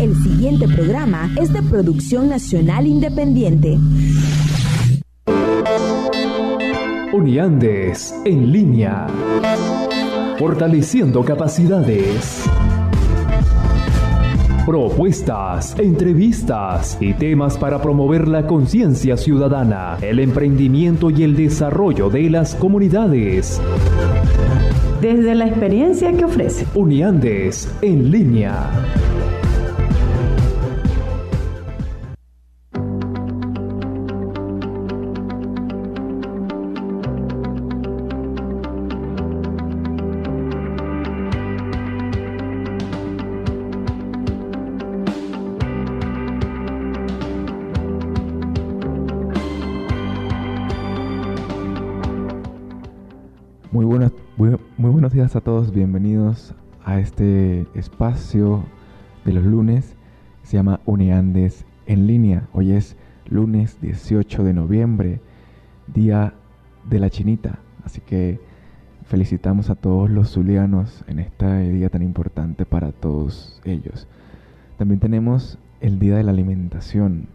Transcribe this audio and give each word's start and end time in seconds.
El 0.00 0.16
siguiente 0.22 0.66
programa 0.66 1.30
es 1.38 1.52
de 1.52 1.60
producción 1.62 2.30
nacional 2.30 2.86
independiente. 2.86 3.78
Uniandes 7.12 8.14
en 8.24 8.50
línea. 8.50 9.06
Fortaleciendo 10.38 11.22
capacidades. 11.22 12.46
Propuestas, 14.64 15.78
entrevistas 15.78 16.96
y 16.98 17.12
temas 17.12 17.58
para 17.58 17.82
promover 17.82 18.26
la 18.26 18.46
conciencia 18.46 19.18
ciudadana, 19.18 19.98
el 20.00 20.20
emprendimiento 20.20 21.10
y 21.10 21.24
el 21.24 21.36
desarrollo 21.36 22.08
de 22.08 22.30
las 22.30 22.54
comunidades. 22.54 23.60
Desde 25.02 25.34
la 25.34 25.46
experiencia 25.46 26.10
que 26.14 26.24
ofrece. 26.24 26.66
Uniandes 26.74 27.70
en 27.82 28.10
línea. 28.10 28.70
Bienvenidos 55.72 56.54
a 56.84 56.98
este 56.98 57.66
espacio 57.74 58.64
de 59.24 59.32
los 59.32 59.44
lunes. 59.44 59.94
Se 60.42 60.56
llama 60.56 60.80
Uneandes 60.84 61.64
en 61.86 62.06
línea. 62.06 62.48
Hoy 62.52 62.72
es 62.72 62.96
lunes 63.28 63.80
18 63.80 64.42
de 64.42 64.52
noviembre, 64.52 65.20
día 65.86 66.34
de 66.88 66.98
la 66.98 67.10
chinita. 67.10 67.60
Así 67.84 68.00
que 68.00 68.40
felicitamos 69.04 69.70
a 69.70 69.76
todos 69.76 70.10
los 70.10 70.30
zulianos 70.30 71.04
en 71.06 71.20
este 71.20 71.72
día 71.72 71.88
tan 71.88 72.02
importante 72.02 72.66
para 72.66 72.90
todos 72.90 73.60
ellos. 73.64 74.08
También 74.76 74.98
tenemos 74.98 75.58
el 75.80 76.00
día 76.00 76.16
de 76.16 76.24
la 76.24 76.32
alimentación, 76.32 77.28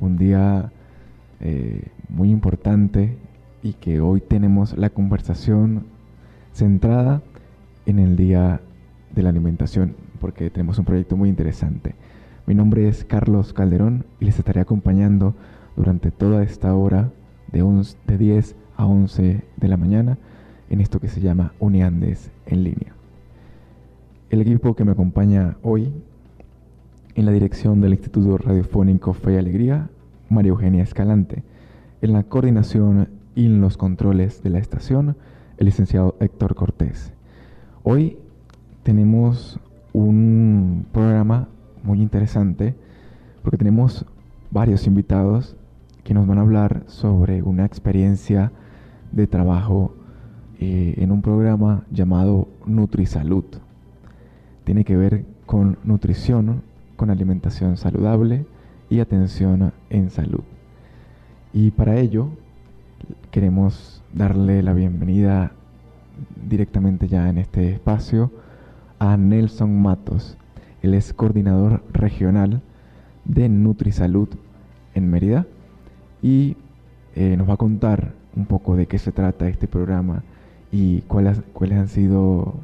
un 0.00 0.16
día 0.16 0.72
eh, 1.40 1.88
muy 2.08 2.30
importante 2.30 3.16
y 3.62 3.74
que 3.74 4.00
hoy 4.00 4.20
tenemos 4.20 4.76
la 4.78 4.88
conversación 4.88 5.84
centrada 6.52 7.20
en 7.88 7.98
el 7.98 8.16
Día 8.16 8.60
de 9.14 9.22
la 9.22 9.30
Alimentación, 9.30 9.96
porque 10.20 10.50
tenemos 10.50 10.78
un 10.78 10.84
proyecto 10.84 11.16
muy 11.16 11.30
interesante. 11.30 11.94
Mi 12.46 12.54
nombre 12.54 12.86
es 12.86 13.04
Carlos 13.04 13.54
Calderón 13.54 14.04
y 14.20 14.26
les 14.26 14.38
estaré 14.38 14.60
acompañando 14.60 15.34
durante 15.74 16.10
toda 16.10 16.42
esta 16.42 16.74
hora 16.74 17.10
de, 17.50 17.64
de 18.06 18.18
10 18.18 18.56
a 18.76 18.84
11 18.84 19.42
de 19.56 19.68
la 19.68 19.78
mañana 19.78 20.18
en 20.68 20.82
esto 20.82 21.00
que 21.00 21.08
se 21.08 21.22
llama 21.22 21.54
Uniandes 21.60 22.30
en 22.44 22.64
línea. 22.64 22.94
El 24.28 24.42
equipo 24.42 24.76
que 24.76 24.84
me 24.84 24.92
acompaña 24.92 25.56
hoy 25.62 25.90
en 27.14 27.24
la 27.24 27.32
dirección 27.32 27.80
del 27.80 27.94
Instituto 27.94 28.36
Radiofónico 28.36 29.14
Fe 29.14 29.32
y 29.32 29.36
Alegría, 29.38 29.88
María 30.28 30.50
Eugenia 30.50 30.82
Escalante, 30.82 31.42
en 32.02 32.12
la 32.12 32.24
coordinación 32.24 33.08
y 33.34 33.46
en 33.46 33.62
los 33.62 33.78
controles 33.78 34.42
de 34.42 34.50
la 34.50 34.58
estación, 34.58 35.16
el 35.56 35.64
licenciado 35.64 36.16
Héctor 36.20 36.54
Cortés. 36.54 37.14
Hoy 37.90 38.18
tenemos 38.82 39.58
un 39.94 40.84
programa 40.92 41.48
muy 41.82 42.02
interesante 42.02 42.74
porque 43.40 43.56
tenemos 43.56 44.04
varios 44.50 44.86
invitados 44.86 45.56
que 46.04 46.12
nos 46.12 46.26
van 46.26 46.36
a 46.36 46.42
hablar 46.42 46.82
sobre 46.86 47.42
una 47.42 47.64
experiencia 47.64 48.52
de 49.10 49.26
trabajo 49.26 49.94
eh, 50.60 50.96
en 50.98 51.10
un 51.10 51.22
programa 51.22 51.86
llamado 51.90 52.48
NutriSalud. 52.66 53.46
Tiene 54.64 54.84
que 54.84 54.98
ver 54.98 55.24
con 55.46 55.78
nutrición, 55.82 56.60
con 56.96 57.08
alimentación 57.08 57.78
saludable 57.78 58.44
y 58.90 59.00
atención 59.00 59.72
en 59.88 60.10
salud. 60.10 60.44
Y 61.54 61.70
para 61.70 61.96
ello 61.96 62.28
queremos 63.30 64.04
darle 64.12 64.62
la 64.62 64.74
bienvenida 64.74 65.52
directamente 66.48 67.08
ya 67.08 67.28
en 67.28 67.38
este 67.38 67.72
espacio 67.72 68.30
a 68.98 69.16
Nelson 69.16 69.80
Matos. 69.80 70.36
Él 70.82 70.94
es 70.94 71.12
coordinador 71.12 71.82
regional 71.92 72.62
de 73.24 73.48
NutriSalud 73.48 74.28
en 74.94 75.10
Mérida 75.10 75.46
y 76.22 76.56
eh, 77.14 77.36
nos 77.36 77.48
va 77.48 77.54
a 77.54 77.56
contar 77.58 78.12
un 78.36 78.46
poco 78.46 78.76
de 78.76 78.86
qué 78.86 78.98
se 78.98 79.12
trata 79.12 79.48
este 79.48 79.66
programa 79.66 80.22
y 80.70 81.02
cuáles, 81.02 81.40
cuáles 81.52 81.78
han 81.78 81.88
sido 81.88 82.54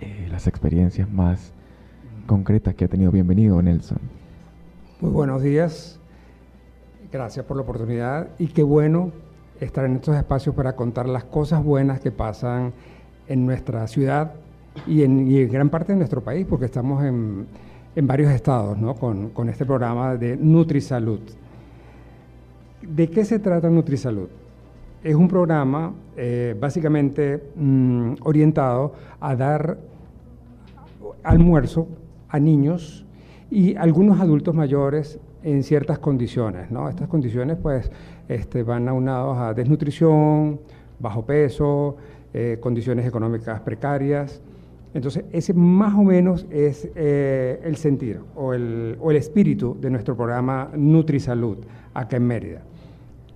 eh, 0.00 0.28
las 0.30 0.46
experiencias 0.46 1.10
más 1.10 1.52
concretas 2.26 2.74
que 2.74 2.84
ha 2.84 2.88
tenido. 2.88 3.10
Bienvenido, 3.10 3.60
Nelson. 3.60 3.98
Muy 5.00 5.10
buenos 5.10 5.42
días. 5.42 5.98
Gracias 7.12 7.44
por 7.44 7.56
la 7.56 7.64
oportunidad 7.64 8.28
y 8.38 8.48
qué 8.48 8.62
bueno 8.62 9.10
estar 9.60 9.84
en 9.84 9.96
estos 9.96 10.16
espacios 10.16 10.54
para 10.54 10.74
contar 10.74 11.08
las 11.08 11.24
cosas 11.24 11.62
buenas 11.62 12.00
que 12.00 12.10
pasan 12.10 12.72
en 13.28 13.46
nuestra 13.46 13.86
ciudad 13.86 14.32
y 14.86 15.02
en, 15.02 15.50
gran 15.50 15.68
parte 15.68 15.92
de 15.92 15.98
nuestro 15.98 16.22
país, 16.22 16.46
porque 16.48 16.64
estamos 16.64 17.04
en, 17.04 17.46
varios 18.02 18.32
estados 18.32 18.78
¿no? 18.78 18.94
con, 18.94 19.48
este 19.48 19.66
programa 19.66 20.16
de 20.16 20.36
NutriSalud. 20.36 21.20
¿De 22.82 23.10
qué 23.10 23.24
se 23.24 23.38
trata 23.38 23.68
NutriSalud? 23.68 24.28
Es 25.02 25.14
un 25.14 25.28
programa 25.28 25.92
eh, 26.16 26.56
básicamente 26.58 27.42
mm, 27.56 28.14
orientado 28.22 28.94
a 29.20 29.36
dar 29.36 29.78
almuerzo 31.22 31.88
a 32.28 32.38
niños 32.38 33.04
y 33.50 33.74
algunos 33.76 34.20
adultos 34.20 34.54
mayores 34.54 35.18
en 35.42 35.62
ciertas 35.62 35.98
condiciones. 35.98 36.70
¿no? 36.70 36.88
Estas 36.88 37.08
condiciones 37.08 37.58
pues 37.60 37.90
este, 38.30 38.62
van 38.62 38.88
aunados 38.88 39.36
a 39.38 39.52
desnutrición, 39.54 40.60
bajo 41.00 41.26
peso, 41.26 41.96
eh, 42.32 42.58
condiciones 42.60 43.04
económicas 43.04 43.60
precarias. 43.60 44.40
Entonces, 44.94 45.24
ese 45.32 45.52
más 45.52 45.94
o 45.94 46.04
menos 46.04 46.46
es 46.48 46.88
eh, 46.94 47.60
el 47.64 47.76
sentir 47.76 48.20
o 48.36 48.54
el, 48.54 48.96
o 49.00 49.10
el, 49.10 49.16
espíritu 49.16 49.76
de 49.80 49.90
nuestro 49.90 50.16
programa 50.16 50.70
NutriSalud 50.76 51.58
acá 51.92 52.18
en 52.18 52.26
Mérida. 52.28 52.62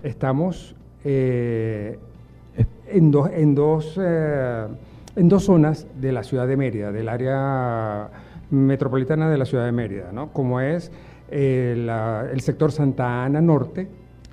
Estamos 0.04 0.76
eh, 1.04 1.98
en, 2.86 3.10
dos, 3.10 3.30
en, 3.32 3.54
dos, 3.56 3.98
en 3.98 5.28
dos 5.28 5.44
zonas 5.44 5.88
de 6.00 6.12
la 6.12 6.22
ciudad 6.22 6.46
de 6.46 6.56
Mérida, 6.56 6.92
del 6.92 7.08
área 7.08 8.10
metropolitana 8.50 9.28
de 9.28 9.38
la 9.38 9.44
ciudad 9.44 9.64
de 9.64 9.72
Mérida, 9.72 10.12
¿no? 10.12 10.32
como 10.32 10.60
es 10.60 10.92
el 11.30 11.90
sector 12.40 12.70
Santa 12.70 13.24
Ana 13.24 13.40
Norte, 13.40 13.88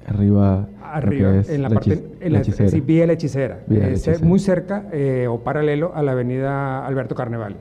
Arriba, 0.07 0.67
arriba 0.83 1.41
en 1.47 1.61
la, 1.61 1.69
parte, 1.69 2.03
en 2.19 2.33
la, 2.33 2.39
hechicera. 2.39 2.69
Sí, 2.69 2.81
vía 2.81 3.05
la 3.05 3.13
hechicera, 3.13 3.59
muy 4.21 4.39
cerca 4.39 4.85
eh, 4.91 5.27
o 5.29 5.39
paralelo 5.39 5.91
a 5.93 6.01
la 6.01 6.13
avenida 6.13 6.85
Alberto 6.85 7.15
Carneval. 7.15 7.55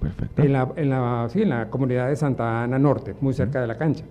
Perfecto. 0.00 0.42
En 0.42 0.52
la, 0.52 0.68
en 0.76 0.90
la, 0.90 1.26
sí, 1.30 1.42
en 1.42 1.50
la 1.50 1.68
comunidad 1.68 2.08
de 2.08 2.16
Santa 2.16 2.62
Ana 2.62 2.78
Norte, 2.78 3.14
muy 3.20 3.34
cerca 3.34 3.60
de 3.60 3.66
la 3.66 3.76
cancha. 3.76 4.04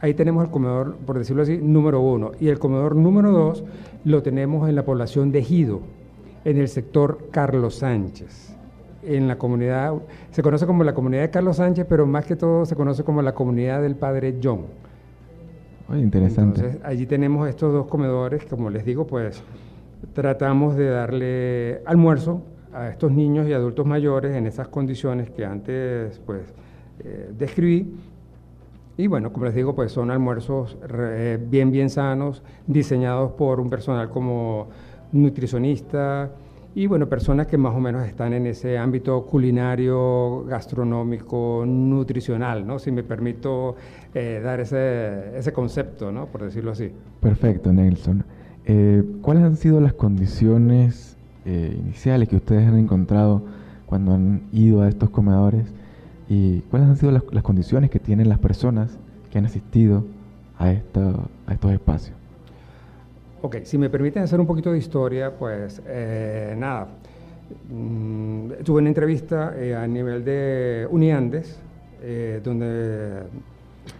Ahí 0.00 0.14
tenemos 0.14 0.44
el 0.44 0.50
comedor, 0.50 0.96
por 1.06 1.18
decirlo 1.18 1.42
así, 1.42 1.58
número 1.58 2.00
uno. 2.00 2.32
Y 2.38 2.48
el 2.48 2.58
comedor 2.58 2.96
número 2.96 3.30
dos 3.30 3.64
lo 4.04 4.22
tenemos 4.22 4.68
en 4.68 4.74
la 4.74 4.84
población 4.84 5.32
de 5.32 5.38
Ejido, 5.38 5.80
en 6.44 6.58
el 6.58 6.68
sector 6.68 7.28
Carlos 7.30 7.76
Sánchez. 7.76 8.54
En 9.02 9.28
la 9.28 9.38
comunidad, 9.38 9.94
se 10.32 10.42
conoce 10.42 10.66
como 10.66 10.84
la 10.84 10.92
comunidad 10.92 11.22
de 11.22 11.30
Carlos 11.30 11.56
Sánchez, 11.56 11.86
pero 11.88 12.06
más 12.06 12.26
que 12.26 12.36
todo 12.36 12.66
se 12.66 12.74
conoce 12.74 13.04
como 13.04 13.22
la 13.22 13.32
comunidad 13.32 13.80
del 13.80 13.96
Padre 13.96 14.36
John 14.42 14.66
interesante. 15.94 16.60
Entonces, 16.60 16.80
allí 16.84 17.06
tenemos 17.06 17.48
estos 17.48 17.72
dos 17.72 17.86
comedores, 17.86 18.44
como 18.46 18.70
les 18.70 18.84
digo, 18.84 19.06
pues 19.06 19.42
tratamos 20.12 20.76
de 20.76 20.88
darle 20.88 21.82
almuerzo 21.86 22.42
a 22.72 22.88
estos 22.88 23.12
niños 23.12 23.48
y 23.48 23.52
adultos 23.52 23.86
mayores 23.86 24.34
en 24.34 24.46
esas 24.46 24.68
condiciones 24.68 25.30
que 25.30 25.44
antes 25.44 26.20
pues 26.26 26.42
eh, 27.00 27.30
describí. 27.36 27.94
Y 28.98 29.06
bueno, 29.06 29.32
como 29.32 29.44
les 29.44 29.54
digo, 29.54 29.74
pues 29.74 29.92
son 29.92 30.10
almuerzos 30.10 30.76
bien, 31.48 31.70
bien 31.70 31.90
sanos, 31.90 32.42
diseñados 32.66 33.32
por 33.32 33.60
un 33.60 33.68
personal 33.68 34.08
como 34.08 34.68
nutricionista, 35.12 36.30
y 36.76 36.86
bueno, 36.86 37.08
personas 37.08 37.46
que 37.46 37.56
más 37.56 37.74
o 37.74 37.80
menos 37.80 38.06
están 38.06 38.34
en 38.34 38.46
ese 38.46 38.76
ámbito 38.76 39.24
culinario, 39.24 40.44
gastronómico, 40.44 41.64
nutricional, 41.66 42.66
¿no? 42.66 42.78
Si 42.78 42.92
me 42.92 43.02
permito 43.02 43.74
eh, 44.14 44.40
dar 44.44 44.60
ese, 44.60 45.36
ese 45.38 45.52
concepto, 45.52 46.12
¿no? 46.12 46.26
Por 46.26 46.44
decirlo 46.44 46.72
así. 46.72 46.92
Perfecto, 47.20 47.72
Nelson. 47.72 48.24
Eh, 48.66 49.02
¿Cuáles 49.22 49.44
han 49.44 49.56
sido 49.56 49.80
las 49.80 49.94
condiciones 49.94 51.16
eh, 51.46 51.74
iniciales 51.80 52.28
que 52.28 52.36
ustedes 52.36 52.68
han 52.68 52.78
encontrado 52.78 53.42
cuando 53.86 54.12
han 54.12 54.42
ido 54.52 54.82
a 54.82 54.88
estos 54.88 55.08
comedores 55.08 55.72
¿Y 56.28 56.60
cuáles 56.62 56.88
han 56.88 56.96
sido 56.96 57.12
las, 57.12 57.22
las 57.30 57.42
condiciones 57.42 57.90
que 57.90 58.00
tienen 58.00 58.28
las 58.28 58.38
personas 58.38 58.98
que 59.30 59.38
han 59.38 59.46
asistido 59.46 60.04
a, 60.58 60.72
esta, 60.72 61.14
a 61.46 61.52
estos 61.52 61.72
espacios? 61.72 62.16
Ok, 63.46 63.58
si 63.62 63.78
me 63.78 63.88
permiten 63.88 64.24
hacer 64.24 64.40
un 64.40 64.46
poquito 64.48 64.72
de 64.72 64.78
historia, 64.78 65.30
pues 65.30 65.80
eh, 65.86 66.52
nada. 66.58 66.88
Mm, 67.70 68.54
tuve 68.64 68.80
una 68.80 68.88
entrevista 68.88 69.54
eh, 69.56 69.72
a 69.72 69.86
nivel 69.86 70.24
de 70.24 70.84
Uniandes, 70.90 71.56
eh, 72.02 72.40
donde 72.42 73.22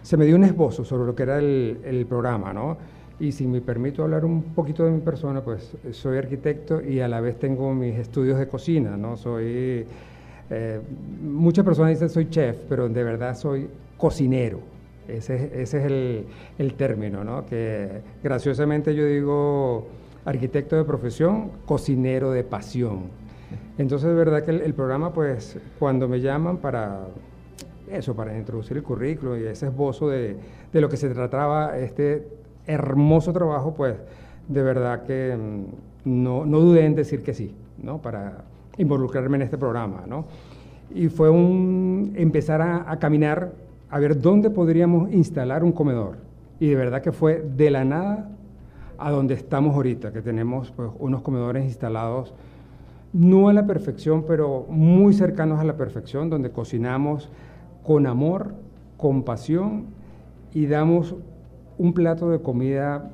se 0.01 0.17
me 0.17 0.25
dio 0.25 0.35
un 0.35 0.43
esbozo 0.43 0.83
sobre 0.83 1.05
lo 1.05 1.15
que 1.15 1.23
era 1.23 1.37
el, 1.37 1.77
el, 1.85 2.05
programa, 2.07 2.51
¿no? 2.51 2.75
Y 3.21 3.31
si 3.31 3.47
me 3.47 3.61
permito 3.61 4.03
hablar 4.03 4.25
un 4.25 4.53
poquito 4.53 4.83
de 4.83 4.91
mi 4.91 4.99
persona, 4.99 5.39
pues 5.39 5.77
soy 5.91 6.17
arquitecto 6.17 6.81
y 6.81 6.99
a 6.99 7.07
la 7.07 7.21
vez 7.21 7.39
tengo 7.39 7.73
mis 7.73 7.95
estudios 7.95 8.37
de 8.37 8.49
cocina, 8.49 8.97
¿no? 8.97 9.15
Soy, 9.15 9.85
eh, 10.49 10.81
muchas 11.23 11.63
personas 11.63 11.91
dicen 11.91 12.09
soy 12.09 12.29
chef, 12.29 12.57
pero 12.67 12.89
de 12.89 13.01
verdad 13.01 13.33
soy 13.33 13.69
cocinero. 13.95 14.59
Ese, 15.07 15.61
ese 15.61 15.79
es 15.79 15.85
el, 15.85 16.25
el, 16.57 16.73
término, 16.73 17.23
¿no? 17.23 17.45
Que 17.45 18.01
graciosamente 18.23 18.93
yo 18.93 19.05
digo 19.05 19.87
arquitecto 20.25 20.75
de 20.75 20.83
profesión, 20.83 21.51
cocinero 21.65 22.31
de 22.31 22.43
pasión. 22.43 23.03
Entonces, 23.77 24.09
de 24.09 24.15
verdad 24.15 24.43
que 24.43 24.51
el, 24.51 24.73
programa, 24.73 25.13
pues, 25.13 25.57
cuando 25.79 26.09
me 26.09 26.19
llaman 26.19 26.57
para 26.57 27.07
eso, 27.89 28.15
para 28.15 28.37
introducir 28.37 28.75
el 28.75 28.83
currículo 28.83 29.37
y 29.37 29.43
ese 29.43 29.67
esbozo 29.67 30.09
de, 30.09 30.35
de 30.73 30.81
lo 30.81 30.89
que 30.89 30.97
se 30.97 31.09
trataba 31.09 31.77
este 31.77 32.27
hermoso 32.65 33.31
trabajo, 33.31 33.73
pues, 33.73 33.95
de 34.49 34.63
verdad 34.63 35.03
que 35.03 35.37
mm, 35.37 36.23
no, 36.23 36.45
no 36.45 36.59
dudé 36.59 36.85
en 36.85 36.95
decir 36.95 37.23
que 37.23 37.33
sí, 37.33 37.55
¿no? 37.81 38.01
Para 38.01 38.43
involucrarme 38.77 39.37
en 39.37 39.43
este 39.43 39.57
programa, 39.57 40.03
¿no? 40.05 40.25
Y 40.93 41.07
fue 41.07 41.29
un 41.29 42.13
empezar 42.15 42.61
a 42.61 42.97
caminar 42.99 43.51
a 43.89 43.99
ver 43.99 44.19
dónde 44.19 44.49
podríamos 44.49 45.11
instalar 45.13 45.63
un 45.63 45.71
comedor. 45.71 46.17
Y 46.59 46.67
de 46.67 46.75
verdad 46.75 47.01
que 47.01 47.11
fue 47.11 47.41
de 47.55 47.69
la 47.69 47.85
nada 47.85 48.29
a 48.97 49.11
donde 49.11 49.35
estamos 49.35 49.75
ahorita, 49.75 50.11
que 50.11 50.21
tenemos 50.21 50.71
pues, 50.71 50.89
unos 50.99 51.21
comedores 51.21 51.65
instalados 51.65 52.33
no 53.13 53.49
a 53.49 53.53
la 53.53 53.65
perfección, 53.65 54.25
pero 54.27 54.65
muy 54.69 55.13
cercanos 55.13 55.59
a 55.59 55.63
la 55.63 55.77
perfección, 55.77 56.29
donde 56.29 56.51
cocinamos 56.51 57.29
con 57.83 58.05
amor, 58.05 58.53
con 58.97 59.23
pasión 59.23 59.85
y 60.53 60.65
damos 60.65 61.15
un 61.77 61.93
plato 61.93 62.29
de 62.29 62.41
comida 62.41 63.11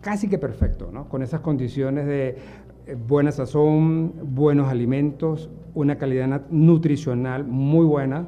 casi 0.00 0.28
que 0.28 0.38
perfecto, 0.38 0.90
¿no? 0.92 1.08
con 1.08 1.22
esas 1.22 1.40
condiciones 1.40 2.06
de 2.06 2.36
buena 3.06 3.32
sazón, 3.32 4.12
buenos 4.34 4.68
alimentos, 4.68 5.48
una 5.74 5.96
calidad 5.96 6.42
nutricional 6.50 7.44
muy 7.44 7.86
buena 7.86 8.26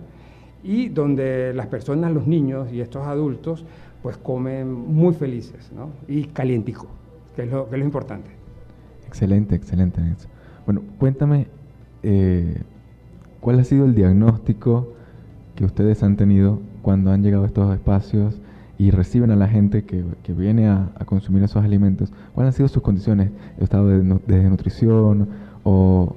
y 0.63 0.89
donde 0.89 1.53
las 1.55 1.67
personas, 1.67 2.13
los 2.13 2.27
niños 2.27 2.73
y 2.73 2.81
estos 2.81 3.07
adultos, 3.07 3.65
pues 4.03 4.17
comen 4.17 4.73
muy 4.73 5.15
felices 5.15 5.71
¿no? 5.75 5.91
y 6.09 6.25
calientico, 6.25 6.87
que 7.37 7.43
es, 7.43 7.51
lo, 7.51 7.69
que 7.69 7.77
es 7.77 7.79
lo 7.79 7.85
importante. 7.85 8.31
Excelente, 9.07 9.55
excelente. 9.55 10.01
Bueno, 10.65 10.83
cuéntame, 10.99 11.49
eh, 12.03 12.63
¿cuál 13.41 13.61
ha 13.61 13.65
sido 13.65 13.85
el 13.85 13.95
diagnóstico 13.95 14.93
que 15.57 15.65
ustedes 15.65 16.03
han 16.03 16.17
tenido 16.17 16.61
cuando 16.83 17.11
han 17.11 17.23
llegado 17.23 17.45
a 17.45 17.47
estos 17.47 17.75
espacios 17.75 18.41
y 18.79 18.91
reciben 18.91 19.31
a 19.31 19.37
la 19.37 19.49
gente 19.49 19.85
que, 19.85 20.05
que 20.23 20.33
viene 20.33 20.69
a, 20.69 20.91
a, 20.95 21.05
consumir 21.05 21.43
esos 21.43 21.63
alimentos? 21.63 22.13
¿Cuáles 22.35 22.55
han 22.55 22.57
sido 22.57 22.69
sus 22.69 22.83
condiciones? 22.83 23.31
¿Estado 23.59 23.89
de, 23.89 24.03
de 24.03 24.39
desnutrición 24.39 25.29
o, 25.65 26.15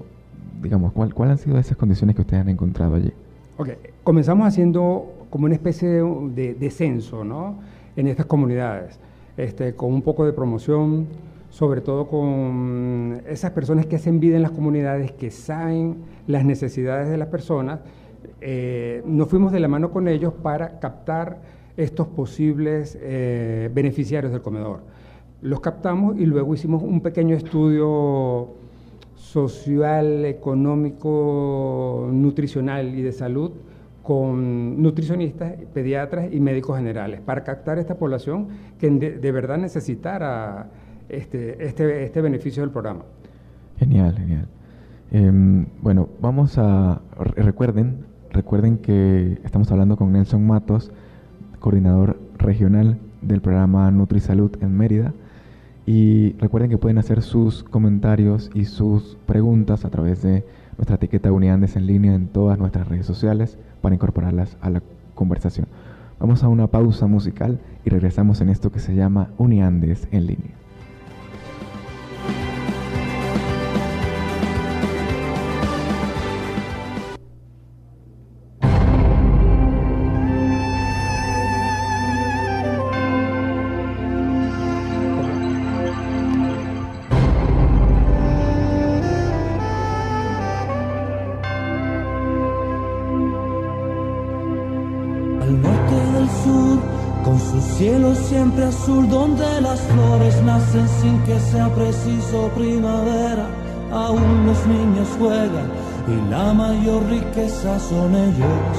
digamos, 0.62 0.94
¿cuál, 0.94 1.14
¿cuáles 1.14 1.40
han 1.40 1.44
sido 1.44 1.58
esas 1.58 1.78
condiciones 1.78 2.16
que 2.16 2.22
ustedes 2.22 2.42
han 2.42 2.50
encontrado 2.50 2.96
allí? 2.96 3.12
Ok, 3.58 3.70
comenzamos 4.04 4.48
haciendo 4.48 5.26
como 5.30 5.46
una 5.46 5.56
especie 5.56 5.90
de, 5.90 6.54
de 6.54 6.70
censo, 6.70 7.24
¿no? 7.24 7.60
En 7.96 8.08
estas 8.08 8.26
comunidades, 8.26 9.00
este, 9.38 9.76
con 9.76 9.94
un 9.94 10.02
poco 10.02 10.26
de 10.26 10.34
promoción, 10.34 11.08
sobre 11.50 11.82
todo 11.82 12.08
con 12.08 13.22
esas 13.28 13.52
personas 13.52 13.86
que 13.86 13.96
hacen 13.96 14.20
vida 14.20 14.36
en 14.36 14.42
las 14.42 14.52
comunidades, 14.52 15.12
que 15.12 15.32
saben 15.32 15.98
las 16.28 16.44
necesidades 16.44 17.10
de 17.10 17.18
las 17.18 17.28
personas. 17.28 17.80
Eh, 18.42 19.04
nos 19.06 19.28
fuimos 19.30 19.52
de 19.52 19.60
la 19.60 19.68
mano 19.68 19.92
con 19.92 20.08
ellos 20.08 20.34
para 20.34 20.80
captar 20.80 21.42
estos 21.78 22.08
posibles 22.08 22.98
eh, 23.02 23.70
beneficiarios 23.74 24.32
del 24.32 24.42
comedor. 24.42 24.82
Los 25.42 25.60
captamos 25.60 26.18
y 26.18 26.26
luego 26.26 26.54
hicimos 26.54 26.82
un 26.82 27.02
pequeño 27.02 27.36
estudio 27.36 28.50
social, 29.16 30.26
económico, 30.26 32.10
nutricional 32.12 32.96
y 32.96 33.02
de 33.02 33.12
salud 33.12 33.52
con 34.04 34.82
nutricionistas, 34.82 35.54
pediatras 35.74 36.32
y 36.32 36.40
médicos 36.42 36.78
generales 36.78 37.22
para 37.22 37.44
captar 37.44 37.80
esta 37.80 37.96
población 37.96 38.50
que 38.78 38.90
de, 38.90 39.18
de 39.18 39.32
verdad 39.32 39.58
necesitara 39.58 40.68
este, 41.08 41.66
este, 41.66 42.04
este, 42.04 42.22
beneficio 42.22 42.62
del 42.64 42.72
programa. 42.72 43.04
Genial, 43.80 44.18
genial. 44.18 44.48
Eh, 45.12 45.66
bueno, 45.82 46.10
vamos 46.22 46.58
a, 46.58 47.02
recuerden, 47.18 48.06
recuerden 48.32 48.78
que 48.78 49.40
estamos 49.44 49.72
hablando 49.72 49.96
con 49.96 50.12
Nelson 50.12 50.46
Matos, 50.46 50.92
coordinador 51.60 52.20
regional 52.38 52.98
del 53.22 53.42
programa 53.42 53.90
NutriSalud 53.90 54.52
en 54.62 54.78
Mérida. 54.78 55.14
Y 55.86 56.34
recuerden 56.40 56.70
que 56.70 56.78
pueden 56.78 56.98
hacer 56.98 57.22
sus 57.22 57.64
comentarios 57.64 58.50
y 58.54 58.66
sus 58.66 59.18
preguntas 59.26 59.86
a 59.86 59.90
través 59.90 60.22
de 60.22 60.44
nuestra 60.78 60.96
etiqueta 60.96 61.32
Uniandes 61.32 61.76
en 61.76 61.88
línea 61.88 62.14
en 62.14 62.28
todas 62.28 62.58
nuestras 62.58 62.88
redes 62.88 63.06
sociales 63.06 63.58
para 63.82 63.96
incorporarlas 63.96 64.58
a 64.62 64.70
la 64.70 64.82
conversación. 65.16 65.68
Vamos 66.20 66.44
a 66.44 66.48
una 66.48 66.68
pausa 66.68 67.08
musical 67.08 67.60
y 67.86 67.90
regresamos 67.90 68.42
en 68.42 68.50
esto 68.50 68.72
que 68.72 68.80
se 68.80 68.96
llama 68.96 69.30
Uniandes 69.38 70.08
en 70.12 70.28
línea. 70.28 70.63
Azul 98.84 99.08
donde 99.08 99.62
las 99.62 99.80
flores 99.80 100.42
nacen 100.44 100.88
sin 101.02 101.18
que 101.24 101.40
sea 101.40 101.70
preciso 101.74 102.50
primavera. 102.56 103.48
Aún 103.92 104.46
los 104.46 104.66
niños 104.66 105.08
juegan 105.18 105.70
y 106.08 106.30
la 106.30 106.54
mayor 106.54 107.02
riqueza 107.10 107.80
son 107.80 108.14
ellos. 108.16 108.76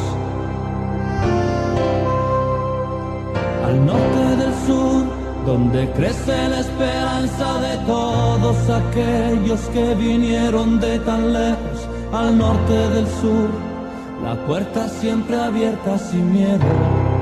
Al 3.67 3.87
norte 3.87 4.23
del 4.43 4.55
sur, 4.67 5.05
donde 5.47 5.91
crece 5.93 6.49
la 6.49 6.61
esperanza 6.61 7.61
de 7.61 7.77
todos 7.87 8.57
aquellos 8.69 9.61
que 9.73 9.95
vinieron 9.95 10.81
de 10.81 10.99
tan 10.99 11.33
lejos. 11.33 11.79
Al 12.13 12.37
norte 12.37 12.75
del 12.91 13.07
sur, 13.07 13.49
la 14.23 14.35
puerta 14.47 14.87
siempre 14.89 15.37
abierta 15.37 15.99
sin 15.99 16.31
miedo. 16.33 17.14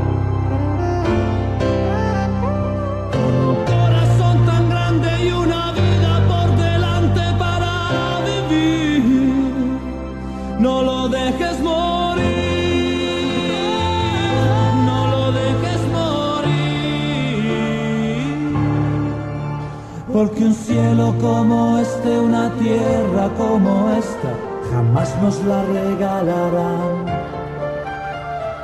Como 21.22 21.78
este, 21.78 22.18
una 22.18 22.50
tierra 22.58 23.30
como 23.38 23.92
esta, 23.92 24.32
jamás 24.72 25.16
nos 25.22 25.40
la 25.44 25.62
regalarán. 25.62 27.06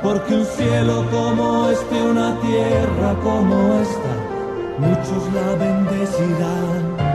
Porque 0.03 0.35
un 0.35 0.45
cielo 0.45 1.05
como 1.09 1.69
este, 1.69 2.01
una 2.03 2.37
tierra 2.41 3.15
como 3.23 3.73
esta, 3.79 4.13
muchos 4.77 5.33
la 5.33 5.55
bendecirán. 5.55 7.09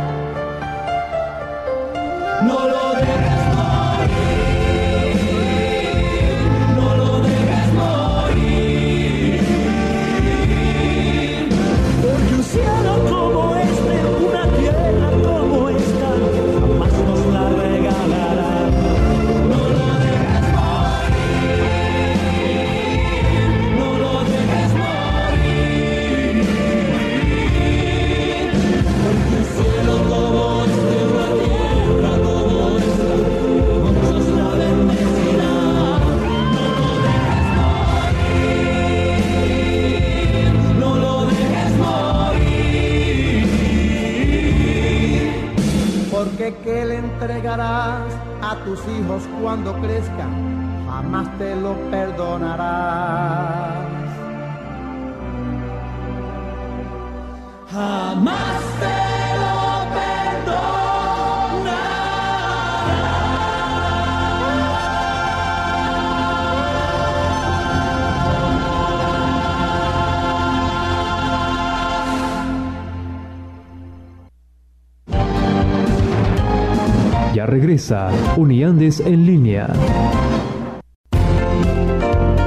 Negarás 47.26 48.12
a 48.42 48.56
tus 48.64 48.80
hijos 48.88 49.22
cuando 49.40 49.72
crezcan, 49.80 50.86
jamás 50.86 51.26
te 51.38 51.56
lo 51.56 51.74
perdonarás. 51.90 53.84
Jamás 57.72 58.60
te 58.80 59.38
lo 59.40 59.63
Ya 77.34 77.46
regresa 77.46 78.10
Uniandes 78.36 79.00
en 79.00 79.26
línea. 79.26 79.66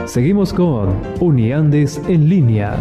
Seguimos 0.05 0.53
con 0.53 0.95
Uniandes 1.19 2.01
en 2.07 2.29
línea. 2.29 2.77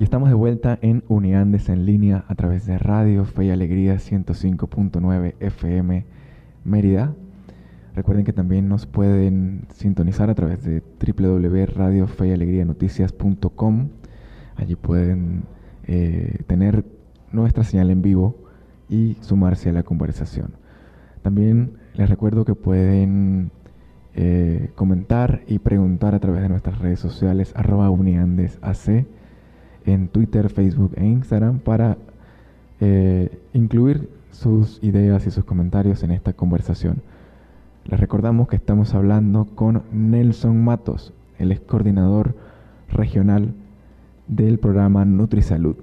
Y 0.00 0.02
estamos 0.02 0.28
de 0.28 0.34
vuelta 0.34 0.76
en 0.82 1.04
Uniandes 1.06 1.68
en 1.68 1.86
línea 1.86 2.24
a 2.26 2.34
través 2.34 2.66
de 2.66 2.78
Radio 2.78 3.24
Fe 3.24 3.44
y 3.44 3.50
Alegría 3.50 3.94
105.9 3.94 5.34
FM 5.38 6.04
Mérida. 6.64 7.14
Recuerden 7.94 8.24
que 8.24 8.32
también 8.32 8.68
nos 8.68 8.86
pueden 8.86 9.68
sintonizar 9.72 10.30
a 10.30 10.34
través 10.34 10.64
de 10.64 10.82
www.radiofeyalegrianoticias.com. 10.98 13.88
Allí 14.56 14.74
pueden 14.74 15.44
eh, 15.88 16.42
tener 16.46 16.84
nuestra 17.32 17.64
señal 17.64 17.90
en 17.90 18.02
vivo 18.02 18.36
y 18.90 19.16
sumarse 19.22 19.70
a 19.70 19.72
la 19.72 19.82
conversación. 19.82 20.52
También 21.22 21.78
les 21.94 22.10
recuerdo 22.10 22.44
que 22.44 22.54
pueden 22.54 23.50
eh, 24.14 24.70
comentar 24.74 25.40
y 25.46 25.58
preguntar 25.60 26.14
a 26.14 26.20
través 26.20 26.42
de 26.42 26.50
nuestras 26.50 26.78
redes 26.78 27.00
sociales 27.00 27.52
arroba 27.56 27.88
uniandesac 27.88 29.06
en 29.86 30.08
Twitter, 30.08 30.50
Facebook 30.50 30.92
e 30.96 31.06
Instagram 31.06 31.60
para 31.60 31.96
eh, 32.80 33.40
incluir 33.54 34.10
sus 34.30 34.82
ideas 34.82 35.26
y 35.26 35.30
sus 35.30 35.44
comentarios 35.44 36.02
en 36.02 36.10
esta 36.10 36.34
conversación. 36.34 37.02
Les 37.86 37.98
recordamos 37.98 38.48
que 38.48 38.56
estamos 38.56 38.94
hablando 38.94 39.46
con 39.54 39.84
Nelson 39.90 40.62
Matos, 40.62 41.14
el 41.38 41.50
ex 41.50 41.62
coordinador 41.62 42.34
regional 42.90 43.54
del 44.28 44.58
programa 44.58 45.04
NutriSalud. 45.04 45.76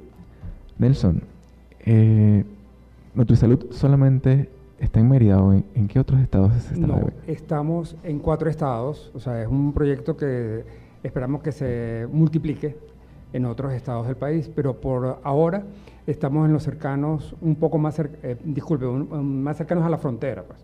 Nelson, 0.77 1.21
eh, 1.79 2.43
NutriSalud 3.13 3.71
solamente 3.71 4.49
está 4.79 4.99
en 4.99 5.09
Mérida 5.09 5.41
o 5.41 5.53
en, 5.53 5.87
qué 5.87 5.99
otros 5.99 6.21
estados 6.21 6.53
está? 6.55 6.75
No, 6.75 7.09
estamos 7.27 7.95
en 8.03 8.19
cuatro 8.19 8.49
estados, 8.49 9.11
o 9.13 9.19
sea, 9.19 9.41
es 9.41 9.47
un 9.47 9.73
proyecto 9.73 10.15
que 10.17 10.63
esperamos 11.03 11.41
que 11.41 11.51
se 11.51 12.07
multiplique 12.11 12.77
en 13.33 13.45
otros 13.45 13.73
estados 13.73 14.07
del 14.07 14.15
país, 14.15 14.49
pero 14.53 14.79
por 14.79 15.19
ahora 15.23 15.63
estamos 16.07 16.45
en 16.45 16.53
los 16.53 16.63
cercanos, 16.63 17.35
un 17.41 17.55
poco 17.55 17.77
más, 17.77 17.99
eh, 17.99 18.37
disculpe, 18.43 18.85
más 18.85 19.57
cercanos 19.57 19.83
a 19.85 19.89
la 19.89 19.97
frontera, 19.97 20.43
pues, 20.43 20.59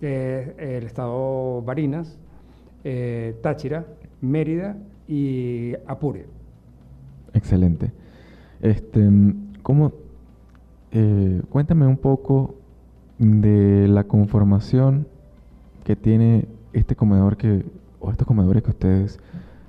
que 0.00 0.40
es 0.40 0.48
el 0.58 0.84
estado 0.84 1.62
Barinas, 1.62 2.16
eh, 2.84 3.36
Táchira, 3.42 3.84
Mérida 4.20 4.76
y 5.06 5.74
Apure. 5.86 6.37
Excelente. 7.34 7.92
Este, 8.60 9.08
¿cómo, 9.62 9.92
eh, 10.92 11.42
cuéntame 11.50 11.86
un 11.86 11.96
poco 11.96 12.54
de 13.18 13.88
la 13.88 14.04
conformación 14.04 15.06
que 15.84 15.96
tiene 15.96 16.46
este 16.72 16.96
comedor 16.96 17.36
que, 17.36 17.64
o 18.00 18.10
estos 18.10 18.26
comedores 18.26 18.62
que 18.62 18.70
ustedes 18.70 19.18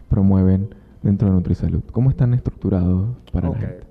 promueven 0.10 0.76
dentro 1.02 1.30
de 1.30 1.34
NutriSalud. 1.36 1.84
¿Cómo 1.92 2.10
están 2.10 2.34
estructurados 2.34 3.10
para 3.32 3.50
la 3.50 3.58
gente? 3.58 3.84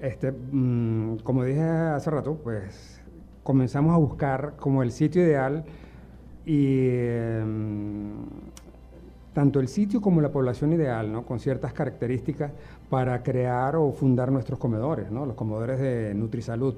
Este, 0.00 0.32
mm, 0.32 1.18
como 1.18 1.44
dije 1.44 1.62
hace 1.62 2.10
rato, 2.10 2.36
pues 2.42 3.00
comenzamos 3.42 3.94
a 3.94 3.96
buscar 3.96 4.54
como 4.56 4.82
el 4.82 4.92
sitio 4.92 5.22
ideal 5.22 5.64
y 6.44 6.88
em, 6.88 8.12
tanto 9.32 9.60
el 9.60 9.68
sitio 9.68 10.00
como 10.00 10.20
la 10.20 10.30
población 10.30 10.72
ideal, 10.72 11.12
¿no? 11.12 11.24
con 11.24 11.40
ciertas 11.40 11.72
características 11.72 12.52
para 12.90 13.22
crear 13.22 13.76
o 13.76 13.92
fundar 13.92 14.32
nuestros 14.32 14.58
comedores, 14.58 15.10
¿no? 15.10 15.26
los 15.26 15.36
comedores 15.36 15.78
de 15.78 16.14
NutriSalud. 16.14 16.74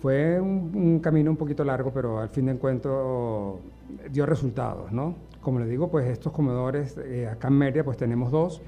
Fue 0.00 0.40
un, 0.40 1.00
camino 1.00 1.30
un 1.30 1.36
poquito 1.36 1.64
largo, 1.64 1.90
pero 1.92 2.20
al 2.20 2.28
fin 2.28 2.46
de 2.46 2.52
encuentro 2.52 3.58
dio 4.10 4.26
resultados, 4.26 4.92
¿no? 4.92 5.14
Como 5.42 5.58
les 5.58 5.68
digo, 5.68 5.90
pues 5.90 6.06
estos 6.06 6.32
comedores 6.32 6.96
eh, 6.98 7.26
acá 7.26 7.48
en 7.48 7.54
Mérida, 7.54 7.84
pues 7.84 7.96
tenemos 7.96 8.30
dos 8.30 8.62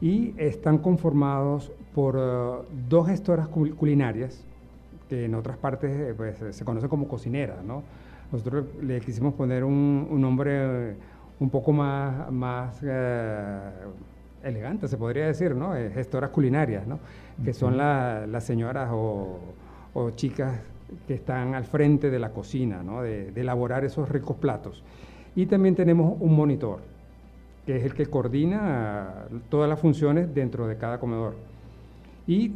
y 0.00 0.32
están 0.36 0.78
conformados 0.78 1.72
por 1.92 2.16
eh, 2.18 2.66
dos 2.88 3.08
gestoras 3.08 3.48
culinarias, 3.48 4.44
que 5.08 5.24
en 5.24 5.34
otras 5.34 5.56
partes 5.56 5.90
eh, 5.90 6.14
pues, 6.16 6.36
se 6.54 6.64
conocen 6.64 6.88
como 6.88 7.08
cocineras, 7.08 7.64
¿no? 7.64 7.82
Nosotros 8.30 8.66
le 8.80 9.00
quisimos 9.00 9.34
poner 9.34 9.64
un, 9.64 10.08
nombre 10.20 10.94
un 11.40 11.50
poco 11.50 11.72
más, 11.72 12.30
más 12.30 12.80
elegante, 14.48 14.88
se 14.88 14.96
podría 14.96 15.26
decir, 15.26 15.54
¿no? 15.54 15.72
gestoras 15.92 16.30
culinarias, 16.30 16.86
¿no? 16.86 16.98
Que 17.44 17.52
son 17.52 17.76
las 17.76 18.44
señoras 18.44 18.90
o, 18.92 19.38
o 19.94 20.10
chicas 20.10 20.60
que 21.06 21.14
están 21.14 21.54
al 21.54 21.64
frente 21.64 22.10
de 22.10 22.18
la 22.18 22.30
cocina, 22.30 22.82
¿no? 22.82 23.02
de, 23.02 23.32
elaborar 23.34 23.84
esos 23.84 24.08
ricos 24.08 24.36
platos. 24.36 24.82
Y 25.34 25.46
también 25.46 25.74
tenemos 25.74 26.16
un 26.20 26.34
monitor, 26.34 26.80
que 27.66 27.76
es 27.76 27.84
el 27.84 27.94
que 27.94 28.06
coordina 28.06 29.26
todas 29.48 29.68
las 29.68 29.80
funciones 29.80 30.34
dentro 30.34 30.66
de 30.66 30.76
cada 30.76 30.98
comedor. 30.98 31.34
Y 32.26 32.52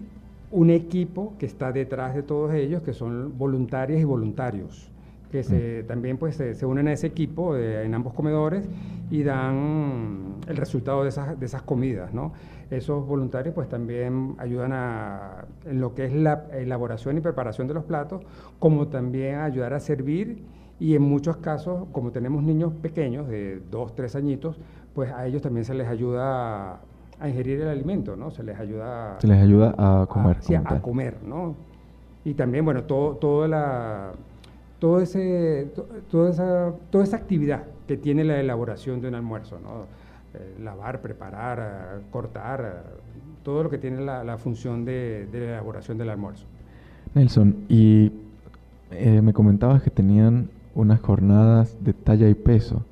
un 0.51 0.71
equipo 0.71 1.35
que 1.39 1.47
está 1.47 1.73
detrás 1.73 2.15
de 2.15 2.23
todos 2.23 2.55
ellos, 2.55 2.83
que 2.83 2.93
son 2.93 3.37
voluntarias 3.37 4.01
y 4.01 4.05
voluntarios, 4.05 4.91
que 5.31 5.43
se, 5.43 5.83
mm. 5.83 5.87
también 5.87 6.19
pues, 6.19 6.37
se, 6.37 6.67
unen 6.67 6.89
a 6.89 6.93
ese 6.93 7.07
equipo 7.07 7.57
en 7.57 7.95
ambos 7.95 8.15
comedores 8.15 8.69
y 9.11 9.23
dan 9.23 10.37
el 10.47 10.57
resultado 10.57 11.03
de 11.03 11.09
esas, 11.09 11.39
de 11.39 11.47
esas 11.47 11.63
comidas. 11.63 12.13
¿no? 12.13 12.33
esos 12.71 13.07
voluntarios 13.07 13.55
pues 13.55 13.69
también 13.69 14.37
ayudan 14.39 14.73
a, 14.73 15.45
en 15.65 15.81
lo 15.81 15.95
que 15.95 16.05
es 16.05 16.15
la 16.15 16.47
elaboración 16.53 17.19
y 17.19 17.21
preparación 17.21 17.67
de 17.67 17.75
los 17.75 17.85
platos, 17.85 18.23
como 18.59 18.89
también 18.89 19.37
a 19.37 19.45
ayudar 19.45 19.75
a 19.75 19.81
servir 19.81 20.43
y 20.79 20.95
en 20.95 21.03
muchos 21.03 21.37
casos, 21.39 21.89
como 21.93 22.11
tenemos 22.11 22.43
niños 22.43 22.73
pequeños 22.81 23.29
de 23.29 23.61
dos, 23.71 23.95
tres 23.95 24.15
añitos, 24.15 24.59
pues 24.95 25.13
a 25.13 25.27
ellos 25.27 25.43
también 25.43 25.65
se 25.65 25.75
les 25.75 25.89
ayuda 25.89 26.81
a, 27.19 27.29
ingerir 27.29 27.61
el 27.61 27.69
alimento, 27.69 28.17
¿no? 28.17 28.31
Se 28.31 28.43
les 28.43 28.59
ayuda... 28.59 29.17
Se 29.21 29.27
les 29.27 29.43
ayuda 29.43 29.75
a 29.77 30.07
comer. 30.07 30.39
A, 30.65 30.75
a 30.75 30.81
comer, 30.81 31.17
¿no? 31.23 31.55
Y 32.25 32.33
también, 32.33 32.65
bueno, 32.65 32.85
todo, 32.85 33.17
toda 33.17 33.47
la... 33.47 34.13
Todo 34.81 35.01
ese, 35.01 35.69
toda, 36.11 36.31
esa, 36.31 36.73
toda 36.91 37.05
esa 37.05 37.17
actividad 37.17 37.65
que 37.87 37.97
tiene 37.97 38.25
la 38.25 38.41
elaboración 38.41 39.01
de 39.01 39.09
un 39.09 39.15
almuerzo, 39.15 39.61
¿no? 39.63 39.85
Eh, 40.33 40.63
lavar, 40.63 41.01
preparar, 41.01 41.59
eh, 41.59 42.03
cortar, 42.13 42.61
eh, 42.61 42.91
todo 43.43 43.65
lo 43.65 43.71
que 43.71 43.79
tiene 43.79 44.01
la, 44.01 44.39
función 44.39 44.85
de, 44.85 45.29
la 45.33 45.39
elaboración 45.39 45.99
del 45.99 46.09
almuerzo. 46.09 46.45
Nelson, 47.15 47.57
y 47.69 48.13
me 48.91 49.33
comentabas 49.33 49.83
que 49.83 49.91
tenían 49.91 50.51
unas 50.75 51.01
jornadas 51.01 51.77
de 51.81 51.95
talla 51.95 52.29
y 52.29 52.35
peso, 52.35 52.85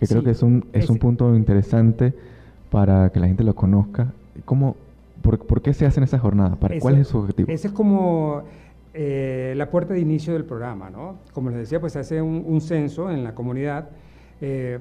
que 0.00 0.06
creo 0.06 0.22
que 0.22 0.32
es 0.32 0.42
un, 0.42 0.66
es 0.74 0.90
un 0.90 0.98
punto 0.98 1.34
interesante 1.34 2.12
para 2.70 3.10
que 3.10 3.20
la 3.20 3.28
gente 3.28 3.42
lo 3.42 3.54
conozca. 3.54 4.12
¿Cómo, 4.44 4.76
por, 5.22 5.62
qué 5.62 5.72
se 5.72 5.86
hacen 5.86 6.04
esas 6.04 6.20
jornadas? 6.20 6.58
¿Para, 6.58 6.78
¿Cuál 6.78 6.98
es 6.98 7.08
su 7.08 7.18
objetivo? 7.18 7.50
Ese 7.50 7.68
es 7.68 7.72
como 7.72 8.42
la 8.94 9.70
puerta 9.70 9.94
de 9.94 10.00
inicio 10.00 10.34
del 10.34 10.44
programa, 10.44 10.90
¿no? 10.90 11.18
Como 11.32 11.50
les 11.50 11.58
decía, 11.58 11.80
pues 11.80 11.94
se 11.94 12.00
hace 12.00 12.20
un, 12.20 12.60
censo 12.60 13.10
en 13.10 13.24
la 13.24 13.34
comunidad 13.34 13.90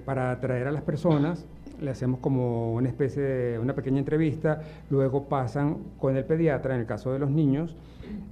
para 0.06 0.32
atraer 0.32 0.68
a 0.68 0.72
las 0.72 0.84
personas. 0.84 1.46
Le 1.80 1.92
hacemos 1.92 2.20
como 2.20 2.74
una 2.74 2.90
especie 2.90 3.22
de 3.24 3.60
una 3.60 3.74
pequeña 3.74 4.00
entrevista, 4.00 4.62
luego 4.90 5.30
pasan 5.30 5.78
con 5.98 6.16
el 6.18 6.26
pediatra, 6.26 6.76
en 6.76 6.82
el 6.82 6.86
caso 6.86 7.12
de 7.12 7.20
los 7.20 7.32
niños, 7.32 7.76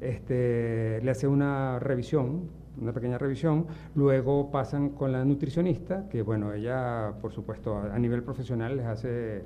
este, 0.02 1.00
le 1.02 1.12
hace 1.12 1.28
una 1.28 1.80
revisión, 1.80 2.50
una 2.82 2.94
pequeña 2.94 3.18
revisión, 3.18 3.66
luego 3.96 4.52
pasan 4.52 4.90
con 4.90 5.12
la 5.12 5.26
nutricionista, 5.26 6.08
que 6.10 6.22
bueno, 6.22 6.54
ella 6.54 7.14
por 7.22 7.32
supuesto 7.32 7.78
a, 7.78 7.98
nivel 8.00 8.24
profesional 8.24 8.78
les 8.78 8.86
hace 8.86 9.44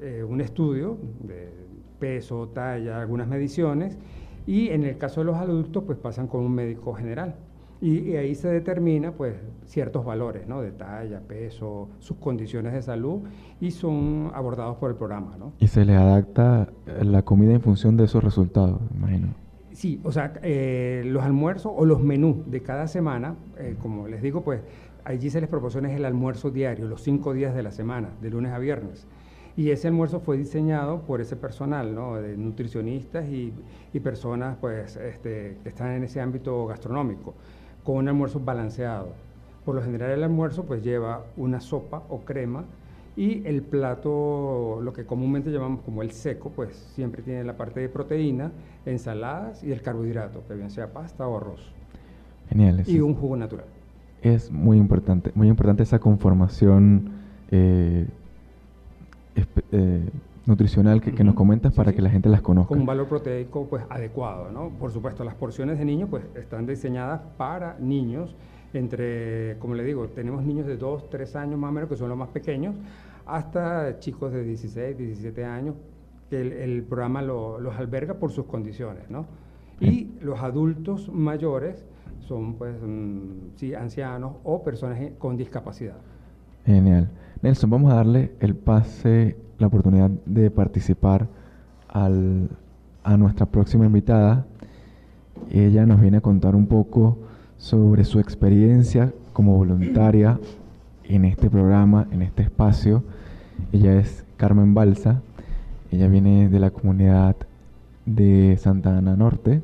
eh, 0.00 0.24
un 0.26 0.40
estudio 0.40 0.98
de 1.20 1.50
peso, 1.98 2.48
talla, 2.48 3.00
algunas 3.00 3.28
mediciones, 3.28 3.98
y 4.46 4.68
en 4.68 4.84
el 4.84 4.98
caso 4.98 5.20
de 5.20 5.26
los 5.26 5.36
adultos 5.36 5.84
pues 5.84 5.98
pasan 5.98 6.26
con 6.26 6.40
un 6.40 6.52
médico 6.52 6.92
general 6.94 7.34
Y, 7.80 8.14
ahí 8.16 8.34
se 8.34 8.48
determina 8.48 9.12
pues 9.12 9.36
ciertos 9.66 10.04
valores, 10.04 10.46
¿no? 10.46 10.60
De 10.60 10.70
talla, 10.70 11.20
peso, 11.20 11.88
sus 11.98 12.18
condiciones 12.18 12.72
de 12.72 12.82
salud 12.82 13.20
y 13.60 13.70
son 13.70 14.30
abordados 14.34 14.76
por 14.76 14.90
el 14.90 14.96
programa, 14.96 15.36
¿no? 15.38 15.52
Y 15.58 15.68
se 15.68 15.84
le 15.84 15.94
adapta 15.94 16.68
la 17.02 17.22
comida 17.22 17.52
en 17.52 17.60
función 17.62 17.96
de 17.96 18.04
esos 18.04 18.22
resultados, 18.22 18.80
imagino. 18.94 19.28
Sí, 19.72 19.98
o 20.04 20.12
sea, 20.12 20.34
eh, 20.42 21.02
los 21.06 21.22
almuerzos 21.22 21.72
o 21.74 21.86
los 21.86 22.02
menús 22.02 22.50
de 22.50 22.60
cada 22.60 22.86
semana, 22.86 23.36
eh, 23.56 23.76
como 23.80 24.08
les 24.08 24.20
digo, 24.20 24.42
pues 24.42 24.60
allí 25.04 25.30
se 25.30 25.40
les 25.40 25.48
proporciona 25.48 25.90
el 25.90 26.04
almuerzo 26.04 26.50
diario, 26.50 26.86
los 26.86 27.02
cinco 27.02 27.32
días 27.32 27.54
de 27.54 27.62
la 27.62 27.70
semana, 27.70 28.10
de 28.20 28.30
lunes 28.30 28.52
a 28.52 28.58
viernes. 28.58 29.06
Y 29.60 29.72
ese 29.72 29.88
almuerzo 29.88 30.20
fue 30.20 30.38
diseñado 30.38 31.02
por 31.02 31.20
ese 31.20 31.36
personal, 31.36 31.94
¿no? 31.94 32.14
de 32.14 32.34
nutricionistas 32.34 33.28
y, 33.28 33.52
personas 34.02 34.56
pues, 34.58 34.96
este, 34.96 35.58
que 35.62 35.68
están 35.68 35.90
en 35.90 36.02
ese 36.02 36.18
ámbito 36.18 36.66
gastronómico, 36.66 37.34
con 37.84 37.96
un 37.96 38.08
almuerzo 38.08 38.40
balanceado. 38.40 39.08
Por 39.66 39.74
lo 39.74 39.82
general 39.82 40.12
el 40.12 40.24
almuerzo 40.24 40.64
pues, 40.64 40.82
lleva 40.82 41.26
una 41.36 41.60
sopa 41.60 42.04
o 42.08 42.20
crema 42.20 42.64
y 43.18 43.46
el 43.46 43.60
plato, 43.60 44.80
lo 44.82 44.94
que 44.94 45.04
comúnmente 45.04 45.50
llamamos 45.50 45.82
como 45.82 46.00
el 46.00 46.12
seco, 46.12 46.50
pues 46.56 46.74
siempre 46.94 47.20
tiene 47.20 47.44
la 47.44 47.58
parte 47.58 47.80
de 47.80 47.90
proteína, 47.90 48.52
ensaladas 48.86 49.62
y 49.62 49.72
el 49.72 49.82
carbohidrato, 49.82 50.42
que 50.48 50.54
bien 50.54 50.70
sea 50.70 50.90
pasta 50.90 51.28
o 51.28 51.36
arroz. 51.36 51.70
Genial. 52.48 52.82
Y 52.86 53.00
un 53.00 53.14
jugo 53.14 53.36
natural. 53.36 53.66
Es 54.22 54.50
muy 54.50 54.78
importante, 54.78 55.32
muy 55.34 55.48
importante 55.48 55.82
esa 55.82 55.98
conformación 55.98 57.10
eh, 57.50 58.06
eh, 59.72 60.08
nutricional 60.46 61.00
que, 61.00 61.24
nos 61.24 61.34
comentas 61.34 61.72
para 61.74 61.92
que 61.92 62.02
la 62.02 62.10
gente 62.10 62.28
las 62.28 62.40
conozca. 62.42 62.68
Con 62.68 62.80
un 62.80 62.86
valor 62.86 63.06
proteico 63.06 63.66
pues 63.68 63.84
adecuado, 63.88 64.50
¿no? 64.50 64.70
Por 64.70 64.90
supuesto, 64.90 65.24
las 65.24 65.34
porciones 65.34 65.78
de 65.78 65.84
niños 65.84 66.08
pues 66.08 66.24
están 66.34 66.66
diseñadas 66.66 67.20
para 67.36 67.76
niños 67.78 68.34
entre, 68.72 69.56
como 69.58 69.74
le 69.74 69.84
digo, 69.84 70.08
tenemos 70.08 70.44
niños 70.44 70.66
de 70.66 70.76
2, 70.76 71.10
3 71.10 71.36
años 71.36 71.58
más 71.58 71.70
o 71.70 71.72
menos, 71.72 71.88
que 71.88 71.96
son 71.96 72.08
los 72.08 72.18
más 72.18 72.28
pequeños, 72.28 72.74
hasta 73.26 73.98
chicos 73.98 74.32
de 74.32 74.44
16, 74.44 74.96
17 74.96 75.44
años, 75.44 75.74
que 76.28 76.40
el, 76.40 76.84
programa 76.84 77.22
los 77.22 77.74
alberga 77.76 78.14
por 78.14 78.30
sus 78.30 78.46
condiciones, 78.46 79.10
¿no? 79.10 79.26
Y 79.80 80.10
los 80.20 80.40
adultos 80.40 81.10
mayores 81.10 81.84
son, 82.20 82.54
pues, 82.54 82.76
mm, 82.82 83.56
sí, 83.56 83.74
ancianos 83.74 84.34
o 84.44 84.62
personas 84.62 85.00
con 85.18 85.36
discapacidad. 85.36 85.96
Genial. 86.66 87.08
Nelson, 87.42 87.70
vamos 87.70 87.90
a 87.90 87.96
darle 87.96 88.32
el 88.40 88.54
pase, 88.54 89.36
la 89.58 89.68
oportunidad 89.68 90.10
de 90.26 90.50
participar 90.50 91.26
a 91.88 92.08
nuestra 93.16 93.46
próxima 93.46 93.86
invitada. 93.86 94.44
Ella 95.50 95.86
nos 95.86 96.00
viene 96.00 96.18
a 96.18 96.20
contar 96.20 96.54
un 96.54 96.66
poco 96.66 97.18
sobre 97.56 98.04
su 98.04 98.20
experiencia 98.20 99.12
como 99.32 99.56
voluntaria 99.56 100.38
en 101.04 101.24
este 101.24 101.48
programa, 101.48 102.06
en 102.10 102.22
este 102.22 102.42
espacio. 102.42 103.02
Ella 103.72 103.98
es 103.98 104.24
Carmen 104.36 104.74
Balsa. 104.74 105.22
Ella 105.90 106.08
viene 106.08 106.48
de 106.48 106.60
la 106.60 106.70
comunidad 106.70 107.36
de 108.04 108.58
Santa 108.60 108.96
Ana 108.98 109.16
Norte 109.16 109.62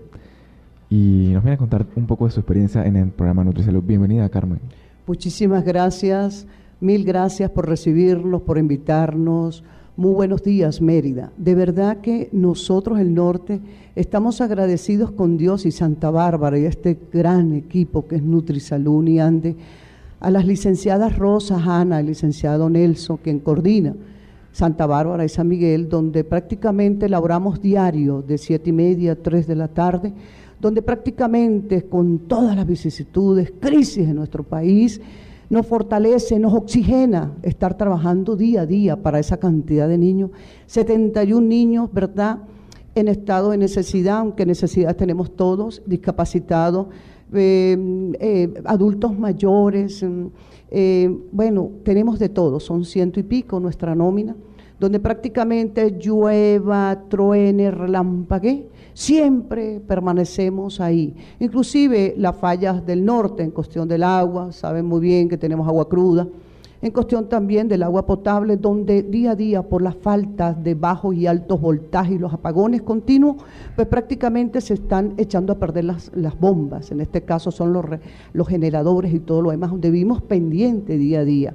y 0.88 1.30
nos 1.34 1.42
viene 1.42 1.54
a 1.54 1.58
contar 1.58 1.86
un 1.94 2.06
poco 2.06 2.24
de 2.24 2.30
su 2.30 2.40
experiencia 2.40 2.86
en 2.86 2.96
el 2.96 3.10
programa 3.10 3.44
NutriSalud. 3.44 3.82
Bienvenida, 3.82 4.28
Carmen. 4.30 4.60
Muchísimas 5.06 5.62
gracias. 5.64 6.46
Mil 6.78 7.04
gracias 7.04 7.50
por 7.50 7.66
recibirnos, 7.66 8.42
por 8.42 8.58
invitarnos. 8.58 9.64
Muy 9.96 10.12
buenos 10.12 10.42
días, 10.42 10.82
Mérida. 10.82 11.32
De 11.38 11.54
verdad 11.54 12.02
que 12.02 12.28
nosotros, 12.32 13.00
el 13.00 13.14
norte, 13.14 13.60
estamos 13.94 14.42
agradecidos 14.42 15.10
con 15.10 15.38
Dios 15.38 15.64
y 15.64 15.70
Santa 15.70 16.10
Bárbara 16.10 16.58
y 16.58 16.66
este 16.66 16.98
gran 17.10 17.54
equipo 17.54 18.06
que 18.06 18.16
es 18.16 18.22
NutriSalud 18.22 19.08
y 19.08 19.18
Ande, 19.20 19.56
a 20.20 20.30
las 20.30 20.44
licenciadas 20.44 21.16
Rosa, 21.16 21.56
Ana, 21.64 22.00
el 22.00 22.06
licenciado 22.08 22.68
Nelson, 22.68 23.20
quien 23.22 23.38
coordina 23.38 23.94
Santa 24.52 24.84
Bárbara 24.84 25.24
y 25.24 25.30
San 25.30 25.48
Miguel, 25.48 25.88
donde 25.88 26.24
prácticamente 26.24 27.08
laboramos 27.08 27.62
diario 27.62 28.20
de 28.20 28.36
siete 28.36 28.68
y 28.68 28.74
media 28.74 29.12
a 29.12 29.16
tres 29.16 29.46
de 29.46 29.56
la 29.56 29.68
tarde, 29.68 30.12
donde 30.60 30.82
prácticamente 30.82 31.84
con 31.84 32.18
todas 32.18 32.54
las 32.54 32.66
vicisitudes, 32.66 33.50
crisis 33.60 34.06
en 34.06 34.16
nuestro 34.16 34.42
país, 34.42 35.00
nos 35.48 35.66
fortalece, 35.66 36.38
nos 36.38 36.54
oxigena 36.54 37.32
estar 37.42 37.76
trabajando 37.76 38.36
día 38.36 38.62
a 38.62 38.66
día 38.66 39.02
para 39.02 39.18
esa 39.18 39.36
cantidad 39.36 39.88
de 39.88 39.98
niños. 39.98 40.30
71 40.66 41.46
niños, 41.46 41.92
¿verdad? 41.92 42.38
En 42.94 43.08
estado 43.08 43.50
de 43.50 43.58
necesidad, 43.58 44.18
aunque 44.18 44.46
necesidad 44.46 44.96
tenemos 44.96 45.36
todos, 45.36 45.82
discapacitados, 45.86 46.86
eh, 47.32 47.76
eh, 48.20 48.54
adultos 48.64 49.18
mayores, 49.18 50.02
mm, 50.02 50.26
eh, 50.70 51.16
bueno, 51.32 51.70
tenemos 51.84 52.18
de 52.18 52.28
todo, 52.28 52.60
son 52.60 52.84
ciento 52.84 53.20
y 53.20 53.22
pico 53.22 53.60
nuestra 53.60 53.94
nómina, 53.94 54.36
donde 54.80 55.00
prácticamente 55.00 55.96
llueva, 55.98 57.02
truene, 57.08 57.70
relampague, 57.70 58.68
siempre 58.96 59.78
permanecemos 59.86 60.80
ahí. 60.80 61.14
Inclusive 61.38 62.14
las 62.16 62.34
fallas 62.34 62.84
del 62.86 63.04
norte 63.04 63.42
en 63.42 63.50
cuestión 63.50 63.86
del 63.86 64.02
agua, 64.02 64.52
saben 64.52 64.86
muy 64.86 65.00
bien 65.00 65.28
que 65.28 65.36
tenemos 65.36 65.68
agua 65.68 65.86
cruda, 65.86 66.26
en 66.80 66.92
cuestión 66.92 67.28
también 67.28 67.68
del 67.68 67.82
agua 67.82 68.06
potable, 68.06 68.56
donde 68.56 69.02
día 69.02 69.32
a 69.32 69.36
día 69.36 69.62
por 69.62 69.82
las 69.82 69.96
faltas 69.96 70.62
de 70.64 70.74
bajos 70.74 71.14
y 71.14 71.26
altos 71.26 71.60
voltajes 71.60 72.14
y 72.14 72.18
los 72.18 72.32
apagones 72.32 72.80
continuos, 72.80 73.36
pues 73.74 73.86
prácticamente 73.86 74.62
se 74.62 74.74
están 74.74 75.12
echando 75.18 75.52
a 75.52 75.58
perder 75.58 75.84
las, 75.84 76.10
las 76.14 76.38
bombas, 76.38 76.90
en 76.90 77.02
este 77.02 77.20
caso 77.20 77.50
son 77.50 77.74
los, 77.74 77.84
los 78.32 78.48
generadores 78.48 79.12
y 79.12 79.20
todo 79.20 79.42
lo 79.42 79.50
demás, 79.50 79.72
donde 79.72 79.90
vivimos 79.90 80.22
pendiente 80.22 80.96
día 80.96 81.20
a 81.20 81.24
día. 81.24 81.54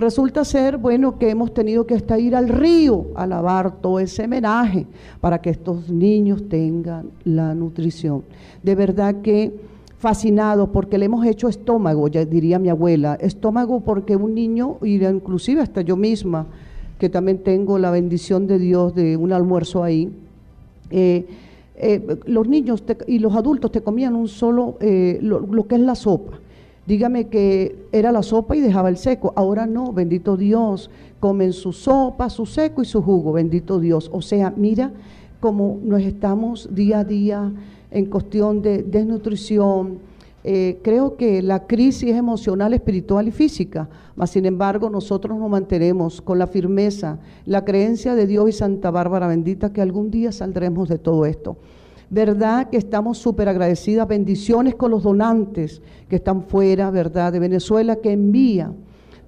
Resulta 0.00 0.46
ser, 0.46 0.78
bueno, 0.78 1.18
que 1.18 1.28
hemos 1.28 1.52
tenido 1.52 1.86
que 1.86 1.94
hasta 1.94 2.18
ir 2.18 2.34
al 2.34 2.48
río 2.48 3.08
a 3.14 3.26
lavar 3.26 3.82
todo 3.82 4.00
ese 4.00 4.26
menaje 4.26 4.86
para 5.20 5.42
que 5.42 5.50
estos 5.50 5.90
niños 5.90 6.48
tengan 6.48 7.10
la 7.24 7.54
nutrición. 7.54 8.24
De 8.62 8.74
verdad 8.74 9.16
que 9.20 9.52
fascinado 9.98 10.72
porque 10.72 10.96
le 10.96 11.04
hemos 11.04 11.26
hecho 11.26 11.48
estómago, 11.48 12.08
ya 12.08 12.24
diría 12.24 12.58
mi 12.58 12.70
abuela, 12.70 13.16
estómago 13.20 13.80
porque 13.80 14.16
un 14.16 14.34
niño, 14.34 14.78
y 14.80 15.04
inclusive 15.04 15.60
hasta 15.60 15.82
yo 15.82 15.98
misma, 15.98 16.46
que 16.98 17.10
también 17.10 17.42
tengo 17.42 17.78
la 17.78 17.90
bendición 17.90 18.46
de 18.46 18.58
Dios 18.58 18.94
de 18.94 19.18
un 19.18 19.34
almuerzo 19.34 19.84
ahí, 19.84 20.10
eh, 20.90 21.26
eh, 21.76 22.18
los 22.24 22.48
niños 22.48 22.82
y 23.06 23.18
los 23.18 23.36
adultos 23.36 23.70
te 23.70 23.82
comían 23.82 24.16
un 24.16 24.28
solo, 24.28 24.78
eh, 24.80 25.18
lo 25.20 25.68
que 25.68 25.74
es 25.74 25.80
la 25.82 25.94
sopa 25.94 26.38
Dígame 26.86 27.28
que 27.28 27.86
era 27.92 28.10
la 28.10 28.22
sopa 28.22 28.56
y 28.56 28.60
dejaba 28.60 28.88
el 28.88 28.96
seco. 28.96 29.32
Ahora 29.36 29.66
no, 29.66 29.92
bendito 29.92 30.36
Dios. 30.36 30.90
Comen 31.20 31.52
su 31.52 31.72
sopa, 31.72 32.30
su 32.30 32.46
seco 32.46 32.82
y 32.82 32.84
su 32.84 33.02
jugo, 33.02 33.32
bendito 33.32 33.78
Dios. 33.78 34.10
O 34.12 34.22
sea, 34.22 34.52
mira 34.56 34.92
cómo 35.40 35.78
nos 35.82 36.02
estamos 36.02 36.74
día 36.74 37.00
a 37.00 37.04
día 37.04 37.52
en 37.90 38.06
cuestión 38.06 38.62
de 38.62 38.82
desnutrición. 38.82 39.98
Eh, 40.42 40.78
creo 40.82 41.16
que 41.16 41.42
la 41.42 41.66
crisis 41.66 42.14
emocional, 42.14 42.72
espiritual 42.72 43.28
y 43.28 43.30
física, 43.30 43.88
mas 44.16 44.30
sin 44.30 44.46
embargo 44.46 44.88
nosotros 44.88 45.38
nos 45.38 45.50
mantenemos 45.50 46.22
con 46.22 46.38
la 46.38 46.46
firmeza, 46.46 47.18
la 47.44 47.64
creencia 47.64 48.14
de 48.14 48.26
Dios 48.26 48.48
y 48.48 48.52
Santa 48.52 48.90
Bárbara 48.90 49.26
bendita 49.26 49.72
que 49.72 49.82
algún 49.82 50.10
día 50.10 50.32
saldremos 50.32 50.88
de 50.88 50.98
todo 50.98 51.26
esto. 51.26 51.58
¿Verdad? 52.10 52.68
Que 52.68 52.76
estamos 52.76 53.18
súper 53.18 53.48
agradecidas. 53.48 54.06
Bendiciones 54.06 54.74
con 54.74 54.90
los 54.90 55.04
donantes 55.04 55.80
que 56.08 56.16
están 56.16 56.42
fuera, 56.42 56.90
¿verdad? 56.90 57.32
De 57.32 57.38
Venezuela, 57.38 57.96
que 57.96 58.12
envían 58.12 58.74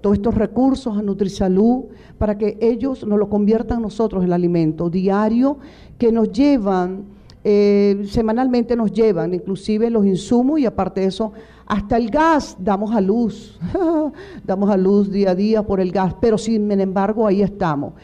todos 0.01 0.17
estos 0.17 0.35
recursos 0.35 0.99
a 0.99 1.01
NutriSalud 1.01 1.85
para 2.19 2.37
que 2.37 2.59
ellos 2.61 3.07
nos 3.07 3.19
lo 3.19 3.29
conviertan 3.31 3.81
nosotros 3.81 4.25
en 4.25 4.33
alimento 4.33 4.91
diario, 4.91 5.59
que 5.97 6.11
nos 6.11 6.33
llevan, 6.33 7.05
eh, 7.45 8.03
semanalmente 8.09 8.75
nos 8.75 8.93
llevan, 8.93 9.33
inclusive 9.33 9.89
los 9.91 10.05
insumos 10.05 10.59
y 10.59 10.67
aparte 10.67 11.03
de 11.03 11.07
eso, 11.07 11.33
hasta 11.67 11.97
el 11.97 12.11
gas 12.11 12.57
damos 12.59 12.93
a 12.95 13.01
luz, 13.01 13.59
damos 14.45 14.71
a 14.71 14.77
luz 14.77 15.11
día 15.11 15.31
a 15.31 15.35
día 15.37 15.63
por 15.63 15.81
el 15.81 15.93
gas, 15.93 16.15
pero 16.21 16.37
sin 16.37 16.71
embargo 16.73 17.27
ahí 17.27 17.41
estamos. 17.41 17.95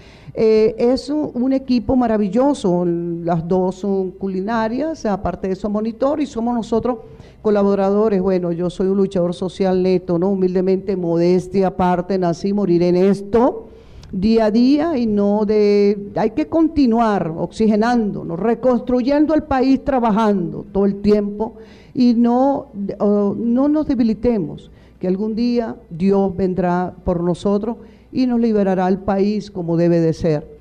Eh, 0.41 0.77
es 0.79 1.11
un, 1.11 1.53
equipo 1.53 1.97
maravilloso, 1.97 2.85
las 2.85 3.49
dos 3.49 3.75
son 3.75 4.13
culinarias, 4.13 5.05
aparte 5.05 5.49
de 5.49 5.55
eso 5.55 5.69
monitor 5.69 6.21
y 6.21 6.27
somos 6.27 6.55
nosotros 6.55 6.99
colaboradores. 7.43 8.23
Bueno, 8.23 8.53
yo 8.53 8.71
soy 8.71 8.87
un 8.87 8.99
luchador 8.99 9.35
social 9.35 9.83
neto, 9.83 10.17
¿no? 10.17 10.29
Humildemente, 10.29 10.97
modestia 10.97 11.67
aparte, 11.67 12.17
nací, 12.19 12.53
moriré 12.53 12.91
en 12.91 12.97
esto 12.97 13.65
día 14.13 14.45
a 14.45 14.51
día 14.53 14.97
y 14.97 15.07
no 15.07 15.45
de... 15.45 16.13
Hay 16.15 16.31
que 16.31 16.47
continuar 16.47 17.35
oxigenándonos, 17.37 18.39
reconstruyendo 18.39 19.35
el 19.35 19.43
país, 19.43 19.85
trabajando 19.85 20.65
todo 20.71 20.87
el 20.87 21.01
tiempo 21.01 21.57
y 21.95 22.15
no, 22.15 22.69
no 23.01 23.69
nos 23.69 23.89
debilitemos, 23.89 24.71
que 25.01 25.09
algún 25.09 25.35
día 25.35 25.75
Dios 25.91 26.37
vendrá 26.37 26.95
por 27.03 27.25
nosotros 27.25 27.79
y 28.13 28.27
nos 28.27 28.41
liberará 28.41 28.87
al 28.87 29.01
país 29.01 29.51
como 29.51 29.77
debe 29.77 30.01
de 30.01 30.13
ser. 30.13 30.59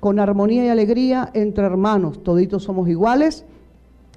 Con 0.00 0.18
armonía 0.18 0.64
y 0.66 0.68
alegría 0.68 1.30
entre 1.34 1.64
hermanos, 1.64 2.22
toditos 2.22 2.62
somos 2.64 2.88
iguales, 2.88 3.44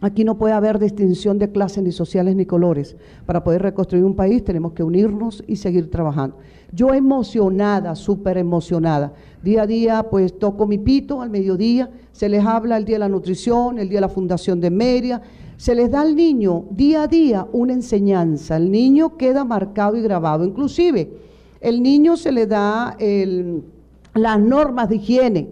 Aquí 0.01 0.23
no 0.23 0.37
puede 0.37 0.53
haber 0.53 0.79
distinción 0.79 1.39
de 1.39 1.51
clases, 1.51 1.83
ni 1.83 1.91
sociales, 1.91 2.33
ni 2.33 2.45
colores. 2.45 2.95
Para 3.25 3.43
poder 3.43 3.63
reconstruir 3.63 4.05
un 4.05 4.15
país 4.15 4.43
tenemos 4.45 4.71
que 4.71 4.83
unirnos 4.83 5.43
y 5.45 5.57
seguir 5.57 5.91
trabajando. 5.91 6.37
Yo 6.71 6.93
emocionada, 6.93 7.95
súper 7.95 8.37
emocionada. 8.37 9.11
Día 9.43 9.63
a 9.63 9.67
día, 9.67 10.03
pues 10.09 10.39
toco 10.39 10.67
mi 10.67 10.77
pito 10.77 11.21
al 11.21 11.29
mediodía, 11.29 11.89
se 12.13 12.29
les 12.29 12.45
habla 12.45 12.77
el 12.77 12.85
día 12.85 12.95
de 12.95 12.99
la 12.99 13.09
nutrición, 13.09 13.77
el 13.77 13.89
día 13.89 13.97
de 13.97 14.01
la 14.01 14.09
fundación 14.09 14.61
de 14.61 14.69
Meria, 14.69 15.21
se 15.57 15.75
les 15.75 15.91
da 15.91 16.01
al 16.01 16.15
niño 16.15 16.63
día 16.71 17.03
a 17.03 17.07
día 17.07 17.45
una 17.51 17.73
enseñanza. 17.73 18.55
El 18.55 18.71
niño 18.71 19.17
queda 19.17 19.43
marcado 19.43 19.97
y 19.97 20.01
grabado. 20.01 20.45
Inclusive, 20.45 21.11
el 21.61 21.81
niño 21.83 22.17
se 22.17 22.31
le 22.31 22.47
da 22.47 22.95
las 24.13 24.39
normas 24.39 24.89
de 24.89 24.95
higiene. 24.95 25.49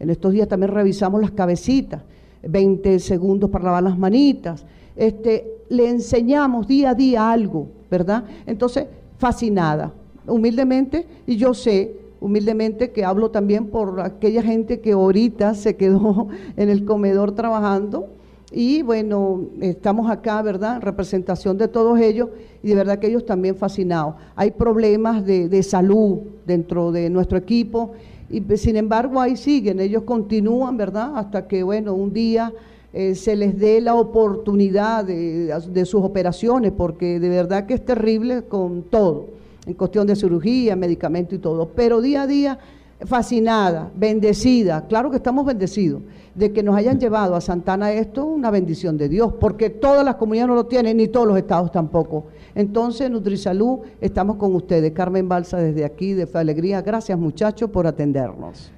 En 0.00 0.10
estos 0.10 0.32
días 0.32 0.48
también 0.48 0.72
revisamos 0.72 1.20
las 1.20 1.30
cabecitas 1.30 2.02
20 2.46 2.98
segundos 2.98 3.50
para 3.50 3.64
lavar 3.64 3.82
las 3.82 3.98
manitas. 3.98 4.64
Este, 4.96 5.46
le 5.68 5.88
enseñamos 5.88 6.66
día 6.66 6.90
a 6.90 6.94
día 6.94 7.30
algo, 7.30 7.68
¿verdad? 7.90 8.24
Entonces, 8.46 8.86
fascinada, 9.18 9.92
humildemente, 10.26 11.06
y 11.26 11.36
yo 11.36 11.54
sé 11.54 11.96
humildemente 12.20 12.90
que 12.90 13.04
hablo 13.04 13.30
también 13.30 13.66
por 13.66 14.00
aquella 14.00 14.42
gente 14.42 14.80
que 14.80 14.92
ahorita 14.92 15.54
se 15.54 15.76
quedó 15.76 16.28
en 16.56 16.68
el 16.70 16.84
comedor 16.84 17.34
trabajando. 17.34 18.08
Y 18.54 18.82
bueno, 18.82 19.46
estamos 19.60 20.10
acá, 20.10 20.40
¿verdad? 20.42 20.76
En 20.76 20.82
representación 20.82 21.58
de 21.58 21.68
todos 21.68 21.98
ellos 21.98 22.28
y 22.62 22.68
de 22.68 22.74
verdad 22.76 22.98
que 22.98 23.08
ellos 23.08 23.26
también 23.26 23.56
fascinados. 23.56 24.14
Hay 24.36 24.52
problemas 24.52 25.24
de, 25.26 25.48
de 25.48 25.62
salud 25.62 26.18
dentro 26.46 26.92
de 26.92 27.10
nuestro 27.10 27.36
equipo 27.36 27.92
y 28.30 28.40
pues, 28.40 28.62
sin 28.62 28.76
embargo 28.76 29.20
ahí 29.20 29.36
siguen, 29.36 29.80
ellos 29.80 30.04
continúan, 30.04 30.76
¿verdad? 30.76 31.12
Hasta 31.16 31.46
que, 31.46 31.62
bueno, 31.62 31.94
un 31.94 32.12
día 32.12 32.52
eh, 32.92 33.16
se 33.16 33.34
les 33.34 33.58
dé 33.58 33.80
la 33.80 33.96
oportunidad 33.96 35.04
de, 35.04 35.84
sus 35.84 36.02
operaciones, 36.04 36.72
porque 36.72 37.18
de 37.18 37.28
verdad 37.28 37.66
que 37.66 37.74
es 37.74 37.84
terrible 37.84 38.42
con 38.44 38.82
todo, 38.84 39.26
en 39.66 39.74
cuestión 39.74 40.06
de 40.06 40.14
cirugía, 40.14 40.76
medicamento 40.76 41.34
y 41.34 41.38
todo. 41.38 41.70
Pero 41.74 42.00
día 42.00 42.22
a 42.22 42.26
día, 42.26 42.58
fascinada, 43.04 43.90
bendecida, 43.96 44.86
claro 44.86 45.10
que 45.10 45.16
estamos 45.16 45.46
bendecidos, 45.46 46.02
de 46.34 46.52
que 46.52 46.62
nos 46.62 46.76
hayan 46.76 46.98
llevado 46.98 47.36
a 47.36 47.40
Santana 47.40 47.92
esto, 47.92 48.24
una 48.24 48.50
bendición 48.50 48.96
de 48.96 49.08
Dios, 49.08 49.34
porque 49.40 49.70
todas 49.70 50.04
las 50.04 50.16
comunidades 50.16 50.48
no 50.48 50.54
lo 50.54 50.66
tienen, 50.66 50.96
ni 50.96 51.08
todos 51.08 51.26
los 51.26 51.36
estados 51.36 51.70
tampoco. 51.70 52.26
Entonces, 52.54 53.10
Nutrisalud, 53.10 53.80
estamos 54.00 54.36
con 54.36 54.54
ustedes. 54.54 54.92
Carmen 54.92 55.28
Balsa 55.28 55.58
desde 55.58 55.84
aquí, 55.84 56.12
de 56.12 56.26
Fe 56.26 56.38
Alegría. 56.38 56.82
Gracias, 56.82 57.18
muchachos, 57.18 57.70
por 57.70 57.86
atendernos. 57.86 58.70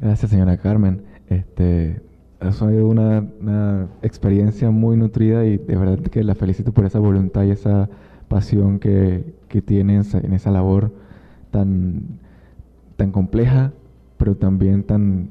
Gracias, 0.00 0.30
señora 0.30 0.56
Carmen. 0.56 1.02
Este, 1.28 2.00
ha 2.40 2.52
sido 2.52 2.86
una, 2.86 3.88
experiencia 4.02 4.70
muy 4.70 4.96
nutrida 4.96 5.44
y 5.44 5.58
de 5.58 5.76
verdad 5.76 5.98
que 5.98 6.24
la 6.24 6.34
felicito 6.34 6.72
por 6.72 6.84
esa 6.84 6.98
voluntad 6.98 7.44
y 7.44 7.50
esa 7.50 7.88
pasión 8.28 8.78
que, 8.78 9.34
que 9.48 9.62
tiene 9.62 9.96
en 9.96 10.32
esa 10.32 10.50
labor 10.50 10.92
tan, 11.50 12.20
tan 12.96 13.10
compleja, 13.12 13.72
pero 14.16 14.36
también 14.36 14.82
tan, 14.82 15.28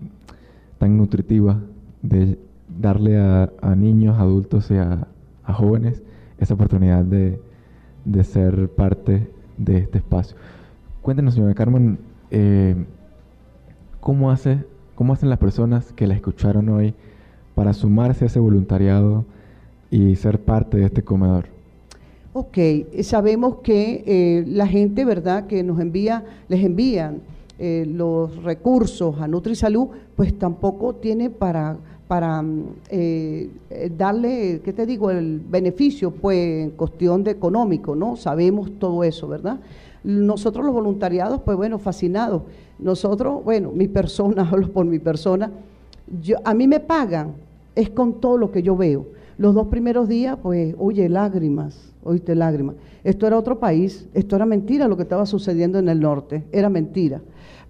tan 0.77 0.97
nutritiva 0.97 1.59
de 2.01 2.37
darle 2.79 3.17
a, 3.17 3.49
niños, 3.75 4.19
adultos 4.19 4.71
y 4.71 4.75
a 4.75 5.07
jóvenes 5.45 6.01
esa 6.39 6.55
oportunidad 6.55 7.03
de, 7.03 7.39
de 8.05 8.23
ser 8.23 8.69
parte 8.69 9.27
de 9.57 9.77
este 9.77 9.99
espacio. 9.99 10.35
Cuéntenos, 11.01 11.35
señora 11.35 11.53
Carmen, 11.53 11.99
eh, 12.31 12.75
¿cómo, 13.99 14.31
hace, 14.31 14.63
¿cómo 14.95 15.13
hacen 15.13 15.29
las 15.29 15.39
personas 15.39 15.93
que 15.93 16.07
la 16.07 16.15
escucharon 16.15 16.69
hoy 16.69 16.93
para 17.55 17.73
sumarse 17.73 18.25
a 18.25 18.27
ese 18.27 18.39
voluntariado 18.39 19.25
y 19.89 20.15
ser 20.15 20.39
parte 20.39 20.77
de 20.77 20.85
este 20.85 21.03
comedor? 21.03 21.45
Ok, 22.33 22.57
sabemos 23.03 23.57
que 23.57 24.03
eh, 24.07 24.45
la 24.47 24.65
gente, 24.65 25.03
¿verdad?, 25.05 25.47
que 25.47 25.63
nos 25.63 25.79
envía, 25.79 26.23
les 26.47 26.63
envían 26.63 27.19
eh, 27.63 27.85
los 27.85 28.43
recursos 28.43 29.21
a 29.21 29.27
NutriSalud, 29.27 29.89
pues 30.15 30.37
tampoco 30.39 30.95
tiene 30.95 31.29
para 31.29 31.77
para 32.11 32.41
mm, 32.41 32.63
eh, 32.89 33.49
darle, 33.95 34.59
¿qué 34.65 34.73
te 34.73 34.85
digo?, 34.85 35.11
el 35.11 35.39
beneficio, 35.39 36.11
pues, 36.11 36.65
en 36.65 36.71
cuestión 36.71 37.23
de 37.23 37.31
económico, 37.31 37.95
¿no? 37.95 38.17
Sabemos 38.17 38.69
todo 38.79 39.05
eso, 39.05 39.29
¿verdad? 39.29 39.61
Nosotros 40.03 40.65
los 40.65 40.73
voluntariados, 40.73 41.39
pues 41.45 41.55
bueno, 41.55 41.79
fascinados. 41.79 42.41
Nosotros, 42.79 43.41
bueno, 43.45 43.71
mi 43.71 43.87
persona, 43.87 44.41
hablo 44.51 44.73
por 44.73 44.85
mi 44.85 44.99
persona, 44.99 45.51
yo, 46.21 46.35
a 46.43 46.53
mí 46.53 46.67
me 46.67 46.81
pagan, 46.81 47.33
es 47.75 47.89
con 47.91 48.19
todo 48.19 48.37
lo 48.37 48.51
que 48.51 48.61
yo 48.61 48.75
veo. 48.75 49.05
Los 49.37 49.55
dos 49.55 49.67
primeros 49.67 50.09
días, 50.09 50.37
pues, 50.43 50.75
oye, 50.79 51.07
lágrimas, 51.07 51.93
oíste 52.03 52.35
lágrimas. 52.35 52.75
Esto 53.05 53.25
era 53.25 53.37
otro 53.37 53.57
país, 53.57 54.09
esto 54.13 54.35
era 54.35 54.45
mentira 54.45 54.89
lo 54.89 54.97
que 54.97 55.03
estaba 55.03 55.25
sucediendo 55.25 55.79
en 55.79 55.87
el 55.87 56.01
norte, 56.01 56.43
era 56.51 56.67
mentira 56.67 57.21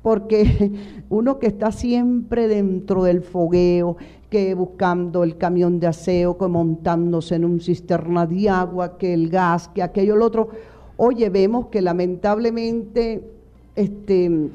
porque 0.02 0.72
uno 1.10 1.40
que 1.40 1.48
está 1.48 1.72
siempre 1.72 2.48
dentro 2.48 3.04
del 3.04 3.22
fogueo, 3.22 3.98
que 4.30 4.54
buscando 4.56 5.24
el 5.24 5.38
camión 5.38 5.80
de 5.80 5.88
aseo, 5.88 6.38
que 6.38 6.48
montándose 6.48 7.36
en 7.36 7.46
un 7.46 7.60
cisterna 7.60 8.26
de 8.26 8.50
agua, 8.50 8.98
que 8.98 9.14
el 9.14 9.30
gas, 9.30 9.68
que 9.68 9.84
aquello, 9.84 10.16
el 10.16 10.22
otro, 10.22 10.50
oye, 10.98 11.30
vemos 11.30 11.68
que 11.68 11.82
lamentablemente 11.82 13.30
este, 13.76 14.50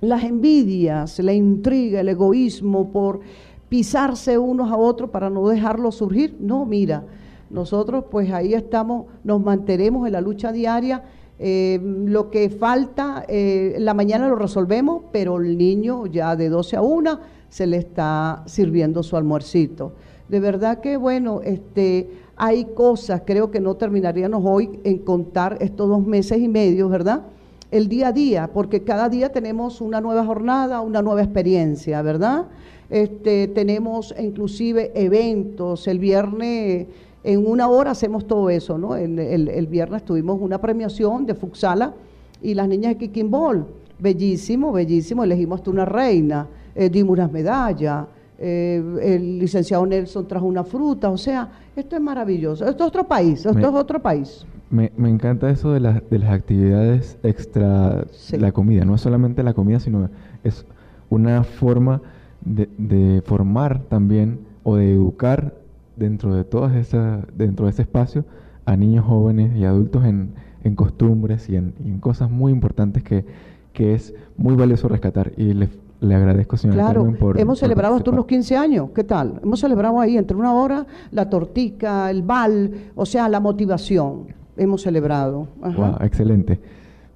las 0.00 0.24
envidias, 0.24 1.18
la 1.20 1.32
intriga, 1.32 2.00
el 2.00 2.08
egoísmo 2.08 2.90
por 2.90 3.20
pisarse 3.68 4.36
unos 4.36 4.70
a 4.70 4.76
otros 4.76 5.10
para 5.10 5.30
no 5.30 5.48
dejarlo 5.48 5.92
surgir, 5.92 6.36
no, 6.38 6.66
mira, 6.66 7.04
nosotros 7.48 8.04
pues 8.10 8.30
ahí 8.32 8.52
estamos, 8.52 9.06
nos 9.24 9.42
mantenemos 9.42 10.06
en 10.06 10.12
la 10.12 10.20
lucha 10.20 10.52
diaria 10.52 11.04
eh, 11.38 11.80
lo 11.82 12.30
que 12.30 12.50
falta, 12.50 13.24
eh, 13.28 13.76
la 13.78 13.94
mañana 13.94 14.28
lo 14.28 14.36
resolvemos, 14.36 15.02
pero 15.12 15.40
el 15.40 15.58
niño 15.58 16.06
ya 16.06 16.36
de 16.36 16.48
12 16.48 16.76
a 16.76 16.82
1 16.82 17.20
se 17.48 17.66
le 17.66 17.78
está 17.78 18.42
sirviendo 18.46 19.02
su 19.02 19.16
almuercito. 19.16 19.92
De 20.28 20.40
verdad 20.40 20.80
que, 20.80 20.96
bueno, 20.96 21.40
este, 21.42 22.10
hay 22.36 22.66
cosas, 22.66 23.22
creo 23.26 23.50
que 23.50 23.60
no 23.60 23.74
terminaríamos 23.74 24.42
hoy 24.44 24.80
en 24.84 24.98
contar 24.98 25.58
estos 25.60 25.88
dos 25.88 26.06
meses 26.06 26.38
y 26.38 26.48
medio, 26.48 26.88
¿verdad? 26.88 27.22
El 27.70 27.88
día 27.88 28.08
a 28.08 28.12
día, 28.12 28.50
porque 28.52 28.82
cada 28.82 29.08
día 29.08 29.32
tenemos 29.32 29.80
una 29.80 30.00
nueva 30.00 30.24
jornada, 30.24 30.80
una 30.80 31.02
nueva 31.02 31.22
experiencia, 31.22 32.02
¿verdad? 32.02 32.46
Este, 32.88 33.48
tenemos 33.48 34.14
inclusive 34.18 34.92
eventos. 34.94 35.88
El 35.88 35.98
viernes 35.98 36.86
en 37.24 37.46
una 37.46 37.68
hora 37.68 37.92
hacemos 37.92 38.26
todo 38.26 38.50
eso, 38.50 38.78
¿no? 38.78 38.96
El, 38.96 39.18
el, 39.18 39.66
viernes 39.66 40.04
tuvimos 40.04 40.40
una 40.40 40.60
premiación 40.60 41.24
de 41.24 41.34
Fuxala 41.34 41.94
y 42.40 42.54
las 42.54 42.68
niñas 42.68 42.92
de 42.92 42.98
Kikimbol. 42.98 43.66
Bellísimo, 43.98 44.72
bellísimo. 44.72 45.22
Elegimos 45.22 45.60
hasta 45.60 45.70
una 45.70 45.84
reina, 45.84 46.48
eh, 46.74 46.90
dimos 46.90 47.12
unas 47.12 47.30
medallas. 47.30 48.06
Eh, 48.38 48.82
el 49.02 49.38
licenciado 49.38 49.86
Nelson 49.86 50.26
trajo 50.26 50.46
una 50.46 50.64
fruta. 50.64 51.10
O 51.10 51.16
sea, 51.16 51.48
esto 51.76 51.94
es 51.94 52.02
maravilloso. 52.02 52.66
Esto 52.66 52.82
es 52.82 52.88
otro 52.88 53.04
país, 53.04 53.46
esto 53.46 53.58
es 53.58 53.66
otro 53.66 54.02
país. 54.02 54.44
Me, 54.70 54.90
me, 54.96 55.08
encanta 55.08 55.50
eso 55.50 55.70
de, 55.72 55.80
las 55.80 56.02
de 56.10 56.18
las 56.18 56.30
actividades 56.30 57.18
extra 57.22 58.04
la 58.32 58.52
comida. 58.52 58.84
No 58.84 58.96
es 58.96 59.00
solamente 59.00 59.44
la 59.44 59.54
comida, 59.54 59.78
sino 59.78 60.08
es 60.42 60.66
una 61.08 61.44
forma 61.44 62.00
de, 62.40 62.68
de 62.78 63.22
formar 63.22 63.82
también 63.82 64.40
o 64.64 64.76
de 64.76 64.92
educar 64.92 65.61
dentro 65.96 66.34
de 66.34 66.44
todas 66.44 66.74
esas, 66.74 67.24
dentro 67.36 67.66
de 67.66 67.72
ese 67.72 67.82
espacio 67.82 68.24
a 68.64 68.76
niños 68.76 69.04
jóvenes 69.04 69.56
y 69.56 69.64
adultos 69.64 70.04
en, 70.04 70.34
en 70.64 70.74
costumbres 70.74 71.48
y 71.48 71.56
en, 71.56 71.74
en, 71.84 71.98
cosas 71.98 72.30
muy 72.30 72.52
importantes 72.52 73.02
que, 73.02 73.24
que 73.72 73.94
es 73.94 74.14
muy 74.36 74.54
valioso 74.54 74.88
rescatar. 74.88 75.32
Y 75.36 75.54
le, 75.54 75.68
le 76.00 76.14
agradezco, 76.14 76.56
señora 76.56 76.84
claro, 76.84 77.02
Carmen, 77.02 77.18
por. 77.18 77.40
Hemos 77.40 77.58
celebrado 77.58 77.94
hasta 77.94 78.10
unos 78.10 78.26
15 78.26 78.56
años. 78.56 78.90
¿Qué 78.94 79.04
tal? 79.04 79.40
Hemos 79.42 79.60
celebrado 79.60 80.00
ahí 80.00 80.16
entre 80.16 80.36
una 80.36 80.52
hora 80.52 80.86
la 81.10 81.30
tortica, 81.30 82.10
el 82.10 82.22
bal, 82.22 82.90
o 82.94 83.06
sea, 83.06 83.28
la 83.28 83.40
motivación. 83.40 84.26
Hemos 84.56 84.82
celebrado. 84.82 85.48
Wow, 85.60 85.96
excelente. 86.00 86.60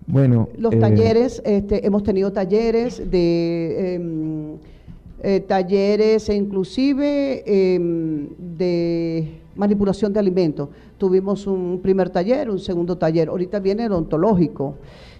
Bueno. 0.06 0.48
Los 0.56 0.72
eh, 0.74 0.78
talleres, 0.78 1.42
este, 1.44 1.86
hemos 1.86 2.02
tenido 2.02 2.32
talleres 2.32 3.10
de. 3.10 3.96
Eh, 3.96 4.56
eh, 5.22 5.40
talleres 5.40 6.28
e 6.28 6.34
inclusive 6.34 7.42
em, 7.46 8.28
de 8.38 9.40
manipulación 9.54 10.12
de 10.12 10.20
alimentos. 10.20 10.68
Tuvimos 10.98 11.46
un 11.46 11.80
primer 11.82 12.10
taller, 12.10 12.50
un 12.50 12.58
segundo 12.58 12.96
taller, 12.96 13.28
ahorita 13.28 13.60
viene 13.60 13.84
el 13.84 13.92
ontológico. 13.92 14.76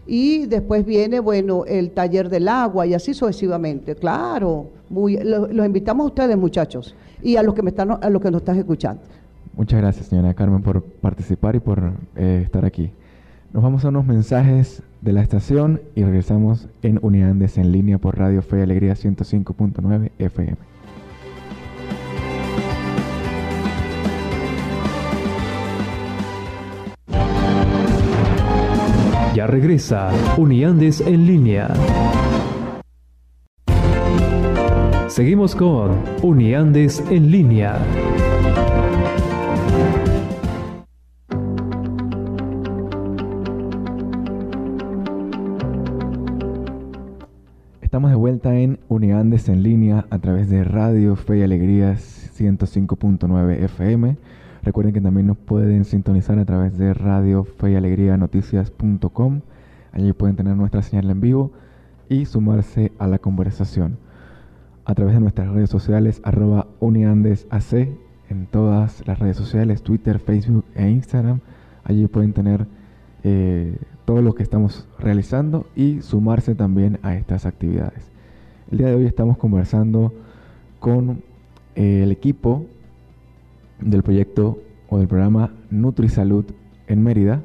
Y 0.06 0.46
después 0.46 0.86
viene, 0.86 1.18
bueno, 1.18 1.64
el 1.66 1.90
taller 1.90 2.28
del 2.28 2.46
agua 2.48 2.86
y 2.86 2.94
así 2.94 3.12
sucesivamente. 3.12 3.96
Claro, 3.96 4.68
muy, 4.88 5.18
los 5.18 5.66
invitamos 5.66 6.04
a 6.04 6.08
ustedes, 6.08 6.36
muchachos, 6.36 6.94
y 7.22 7.36
a 7.36 7.42
los 7.42 7.54
que 7.54 7.62
me 7.62 7.70
están, 7.70 7.90
a 8.00 8.10
los 8.10 8.22
que 8.22 8.30
nos 8.30 8.42
están 8.42 8.56
escuchando. 8.56 9.02
Muchas 9.56 9.80
gracias, 9.80 10.06
señora 10.06 10.34
Carmen, 10.34 10.62
por 10.62 10.82
participar 10.82 11.56
y 11.56 11.60
por 11.60 11.92
eh, 12.14 12.42
estar 12.44 12.64
aquí. 12.64 12.90
Nos 13.56 13.62
vamos 13.62 13.86
a 13.86 13.88
unos 13.88 14.04
mensajes 14.04 14.82
de 15.00 15.14
la 15.14 15.22
estación 15.22 15.80
y 15.94 16.04
regresamos 16.04 16.68
en 16.82 16.98
Uniandes 17.00 17.56
en 17.56 17.72
línea 17.72 17.96
por 17.96 18.18
Radio 18.18 18.42
Fe 18.42 18.58
y 18.58 18.60
Alegría 18.60 18.92
105.9 18.92 20.10
FM. 20.18 20.58
Ya 29.34 29.46
regresa 29.46 30.10
Uniandes 30.36 31.00
en 31.00 31.26
línea. 31.26 31.72
Seguimos 35.08 35.56
con 35.56 35.92
Uniandes 36.20 37.02
en 37.08 37.30
línea. 37.30 37.78
Estamos 47.96 48.10
de 48.10 48.16
vuelta 48.16 48.54
en 48.54 48.78
Uniandes 48.90 49.48
en 49.48 49.62
línea 49.62 50.04
a 50.10 50.18
través 50.18 50.50
de 50.50 50.64
Radio 50.64 51.16
Fe 51.16 51.38
y 51.38 51.42
Alegrías 51.42 52.30
105.9 52.38 53.64
FM. 53.64 54.18
Recuerden 54.62 54.92
que 54.92 55.00
también 55.00 55.28
nos 55.28 55.38
pueden 55.38 55.86
sintonizar 55.86 56.38
a 56.38 56.44
través 56.44 56.76
de 56.76 56.92
Radio 56.92 57.44
Fe 57.44 57.70
y 57.70 57.74
Alegría 57.74 58.18
Noticias.com. 58.18 59.40
Allí 59.92 60.12
pueden 60.12 60.36
tener 60.36 60.56
nuestra 60.56 60.82
señal 60.82 61.08
en 61.08 61.22
vivo 61.22 61.52
y 62.10 62.26
sumarse 62.26 62.92
a 62.98 63.06
la 63.06 63.18
conversación 63.18 63.96
a 64.84 64.94
través 64.94 65.14
de 65.14 65.20
nuestras 65.20 65.48
redes 65.48 65.70
sociales 65.70 66.20
arroba 66.22 66.66
uniandesac 66.80 67.88
en 68.28 68.46
todas 68.50 69.06
las 69.06 69.18
redes 69.18 69.38
sociales, 69.38 69.80
Twitter, 69.80 70.18
Facebook 70.18 70.66
e 70.74 70.90
Instagram. 70.90 71.40
Allí 71.82 72.08
pueden 72.08 72.34
tener 72.34 72.66
eh, 73.28 73.76
todo 74.04 74.22
lo 74.22 74.36
que 74.36 74.44
estamos 74.44 74.86
realizando 75.00 75.66
y 75.74 76.00
sumarse 76.00 76.54
también 76.54 77.00
a 77.02 77.16
estas 77.16 77.44
actividades. 77.44 78.08
El 78.70 78.78
día 78.78 78.86
de 78.86 78.94
hoy 78.94 79.04
estamos 79.04 79.36
conversando 79.36 80.12
con 80.78 81.24
eh, 81.74 82.04
el 82.04 82.12
equipo 82.12 82.66
del 83.80 84.04
proyecto 84.04 84.60
o 84.88 84.98
del 84.98 85.08
programa 85.08 85.52
NutriSalud 85.70 86.44
en 86.86 87.02
Mérida 87.02 87.42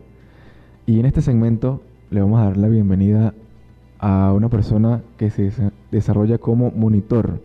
y 0.85 0.99
en 0.99 1.07
este 1.07 1.23
segmento 1.23 1.81
le 2.11 2.21
vamos 2.21 2.39
a 2.39 2.43
dar 2.43 2.57
la 2.57 2.67
bienvenida 2.67 3.33
a 3.97 4.33
una 4.33 4.49
persona 4.49 5.01
que 5.17 5.31
se 5.31 5.51
desarrolla 5.89 6.37
como 6.37 6.69
monitor 6.69 7.41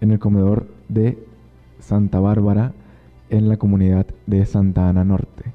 en 0.00 0.12
el 0.12 0.20
comedor 0.20 0.68
de 0.88 1.18
Santa 1.80 2.20
Bárbara 2.20 2.74
en 3.28 3.48
la 3.48 3.56
comunidad 3.56 4.06
de 4.28 4.46
Santa 4.46 4.88
Ana 4.88 5.02
Norte. 5.02 5.46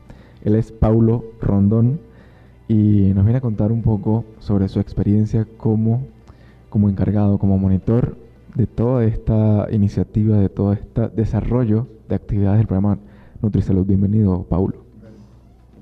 Él 0.43 0.55
es 0.55 0.73
Paulo 0.73 1.23
Rondón 1.39 2.05
y 2.67 3.13
nos 3.13 3.23
viene 3.23 3.37
a 3.37 3.41
contar 3.41 3.71
un 3.71 3.81
poco 3.81 4.25
sobre 4.39 4.67
su 4.67 4.79
experiencia 4.79 5.47
como, 5.57 6.03
como 6.69 6.89
encargado, 6.89 7.37
como 7.37 7.57
monitor 7.57 8.17
de 8.55 8.67
toda 8.67 9.05
esta 9.05 9.67
iniciativa, 9.71 10.37
de 10.37 10.49
todo 10.49 10.73
este 10.73 11.09
desarrollo 11.09 11.87
de 12.09 12.15
actividades 12.15 12.57
del 12.59 12.67
programa 12.67 12.97
NutriSalud. 13.41 13.85
Bienvenido, 13.85 14.43
Paulo. 14.43 14.83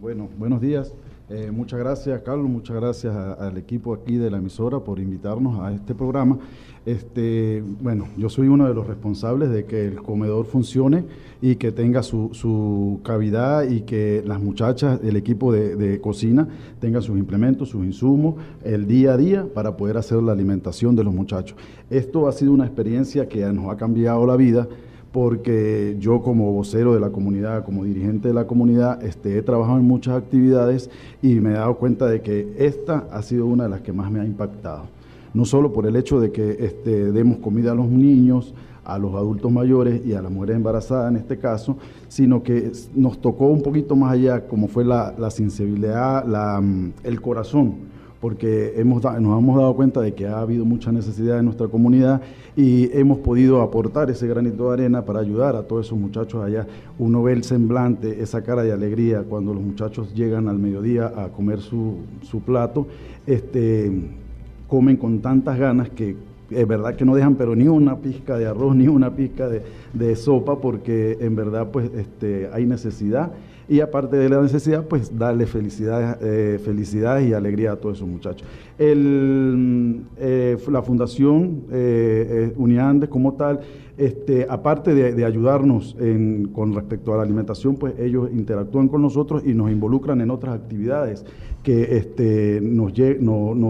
Bueno, 0.02 0.28
buenos 0.38 0.62
días. 0.62 0.94
Eh, 1.28 1.50
muchas 1.52 1.80
gracias, 1.80 2.22
Carlos, 2.22 2.48
muchas 2.48 2.76
gracias 2.76 3.16
al 3.16 3.58
equipo 3.58 3.96
aquí 3.96 4.18
de 4.18 4.30
la 4.30 4.38
emisora 4.38 4.80
por 4.80 5.00
invitarnos 5.00 5.60
a 5.60 5.74
este 5.74 5.96
programa. 5.96 6.38
Este, 6.86 7.64
bueno, 7.82 8.08
yo 8.16 8.30
soy 8.30 8.48
uno 8.48 8.68
de 8.68 8.76
los 8.76 8.86
responsables 8.86 9.50
de 9.50 9.66
que 9.66 9.88
el 9.88 9.96
comedor 9.96 10.46
funcione 10.46 11.04
y 11.42 11.56
que 11.56 11.72
tenga 11.72 12.04
su, 12.04 13.00
cavidad 13.04 13.68
y 13.68 13.82
que 13.82 14.24
las 14.26 14.40
muchachas, 14.40 15.00
el 15.04 15.16
equipo 15.16 15.52
de, 15.52 15.76
de, 15.76 16.00
cocina, 16.00 16.48
tengan 16.80 17.02
sus 17.02 17.18
implementos, 17.18 17.70
sus 17.70 17.84
insumos, 17.84 18.36
el 18.64 18.86
día 18.86 19.14
a 19.14 19.18
día 19.18 19.48
para 19.52 19.76
poder 19.76 19.98
hacer 19.98 20.22
la 20.22 20.34
alimentación 20.34 20.96
de 20.96 21.04
los 21.04 21.14
muchachos. 21.14 21.58
Esto 21.90 22.28
ha 22.28 22.32
sido 22.32 22.52
una 22.52 22.66
experiencia 22.66 23.28
que 23.28 23.46
nos 23.52 23.72
ha 23.72 23.78
cambiado 23.78 24.26
la 24.28 24.36
vida 24.36 24.68
porque 25.16 25.96
yo 25.98 26.22
como 26.22 26.52
vocero 26.52 26.94
de 26.94 27.00
la 27.00 27.10
comunidad, 27.10 27.64
como 27.64 27.86
dirigente 27.86 28.28
de 28.28 28.34
la 28.34 28.46
comunidad, 28.48 29.02
este, 29.02 29.38
he 29.38 29.42
trabajado 29.42 29.78
en 29.80 29.86
muchas 29.86 30.16
actividades 30.16 30.90
y 31.22 31.36
me 31.36 31.52
he 31.52 31.54
dado 31.54 31.78
cuenta 31.78 32.06
de 32.08 32.22
que 32.22 32.54
esta 32.58 33.08
ha 33.12 33.22
sido 33.22 33.46
una 33.46 33.64
de 33.64 33.70
las 33.70 33.80
que 33.80 33.94
más 33.94 34.12
me 34.12 34.20
ha 34.20 34.26
impactado. 34.26 34.95
No 35.36 35.46
solo 35.46 35.72
por 35.72 35.86
el 35.86 35.96
hecho 35.96 36.20
de 36.20 36.32
que 36.32 36.58
este, 36.60 37.12
demos 37.12 37.38
comida 37.38 37.74
a 37.74 37.76
los 37.76 37.88
niños, 37.88 38.56
a 38.84 38.98
los 38.98 39.14
adultos 39.14 39.52
mayores 39.52 40.04
y 40.06 40.14
a 40.14 40.22
las 40.22 40.32
mujeres 40.32 40.56
embarazadas 40.56 41.12
en 41.12 41.18
este 41.18 41.38
caso, 41.38 41.78
sino 42.08 42.42
que 42.42 42.72
nos 42.96 43.20
tocó 43.20 43.48
un 43.48 43.62
poquito 43.62 43.96
más 43.96 44.14
allá, 44.14 44.48
como 44.48 44.68
fue 44.68 44.84
la, 44.84 45.14
sensibilidad, 45.30 46.26
mm, 46.62 46.94
el 47.04 47.22
corazón 47.22 47.96
porque 48.26 48.74
hemos, 48.78 49.04
nos 49.04 49.40
hemos 49.40 49.56
dado 49.56 49.76
cuenta 49.76 50.02
de 50.02 50.16
que 50.16 50.26
ha 50.26 50.40
habido 50.40 50.66
mucha 50.66 50.92
necesidad 50.92 51.38
en 51.38 51.46
nuestra 51.46 51.68
comunidad 51.68 52.22
y 52.56 52.90
hemos 52.98 53.20
podido 53.20 53.62
aportar 53.62 54.10
ese 54.10 54.26
granito 54.26 54.70
de 54.70 54.74
arena 54.74 55.06
para 55.06 55.20
ayudar 55.20 55.56
a 55.56 55.62
todos 55.62 55.86
esos 55.86 56.00
muchachos 56.00 56.44
allá. 56.44 56.66
Uno 56.98 57.22
ve 57.22 57.34
el 57.34 57.44
semblante, 57.44 58.24
esa 58.24 58.42
cara 58.42 58.64
de 58.64 58.72
alegría 58.72 59.22
cuando 59.30 59.54
los 59.54 59.62
muchachos 59.62 60.12
llegan 60.16 60.48
al 60.48 60.58
mediodía 60.58 61.14
a 61.16 61.28
comer 61.28 61.60
su, 61.62 61.98
plato, 62.44 62.88
este, 63.28 63.92
comen 64.68 64.98
con 64.98 65.22
tantas 65.22 65.58
ganas 65.58 65.90
que 65.90 66.16
es 66.50 66.68
verdad 66.68 66.96
que 66.96 67.06
no 67.06 67.16
dejan 67.16 67.36
pero 67.36 67.56
ni 67.56 67.68
una 67.68 67.98
pizca 67.98 68.38
de 68.38 68.46
arroz 68.46 68.76
ni 68.76 68.88
una 68.88 69.16
pizca 69.16 69.48
de, 69.50 69.64
de 69.94 70.16
sopa 70.16 70.60
porque 70.60 71.18
en 71.20 71.36
verdad 71.36 71.70
pues 71.72 71.90
este, 71.96 72.50
hay 72.54 72.66
necesidad 72.66 73.32
y 73.68 73.80
aparte 73.80 74.16
de 74.18 74.30
la 74.30 74.42
necesidad, 74.42 74.86
pues 74.86 75.18
darle 75.18 75.48
felicidades, 75.48 76.18
eh, 76.22 77.28
y 77.28 77.34
alegría 77.34 77.72
a 77.72 77.76
todos 77.78 77.98
esos 77.98 78.08
muchachos. 78.08 78.48
El, 78.78 80.04
eh, 80.18 80.58
la 80.70 80.84
Fundación 80.84 81.64
eh, 81.72 82.54
Uniandes 82.58 83.10
como 83.10 83.34
tal, 83.34 83.62
este, 83.98 84.46
aparte 84.50 84.94
de, 84.94 85.26
ayudarnos 85.26 85.96
con 86.54 86.74
respecto 86.74 87.14
a 87.14 87.18
la 87.18 87.24
alimentación, 87.24 87.76
pues 87.76 87.98
ellos 88.00 88.30
interactúan 88.34 88.88
con 88.88 89.02
nosotros 89.02 89.44
y 89.46 89.54
nos 89.54 89.72
involucran 89.72 90.22
en 90.22 90.32
otras 90.32 90.56
actividades 90.56 91.26
que 91.64 91.98
este, 91.98 92.60
nos, 92.62 92.94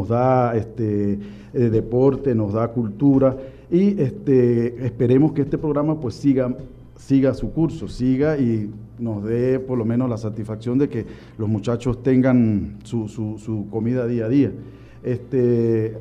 da 0.07 0.55
este, 0.55 1.19
deporte, 1.53 2.33
nos 2.35 2.53
da 2.53 2.69
cultura 2.69 3.37
y 3.71 4.01
este, 4.01 4.85
esperemos 4.85 5.31
que 5.33 5.43
este 5.43 5.57
programa 5.57 5.99
pues 5.99 6.15
siga 6.15 7.33
su 7.33 7.51
curso, 7.51 7.87
siga 7.87 8.37
y 8.37 8.69
nos 8.99 9.23
dé 9.23 9.59
por 9.59 9.77
lo 9.77 9.85
menos 9.85 10.09
la 10.09 10.17
satisfacción 10.17 10.77
de 10.77 10.89
que 10.89 11.05
los 11.37 11.49
muchachos 11.49 12.01
tengan 12.03 12.79
su, 12.83 13.67
comida 13.69 14.07
día 14.07 14.25
a 14.25 14.29
día. 14.29 14.51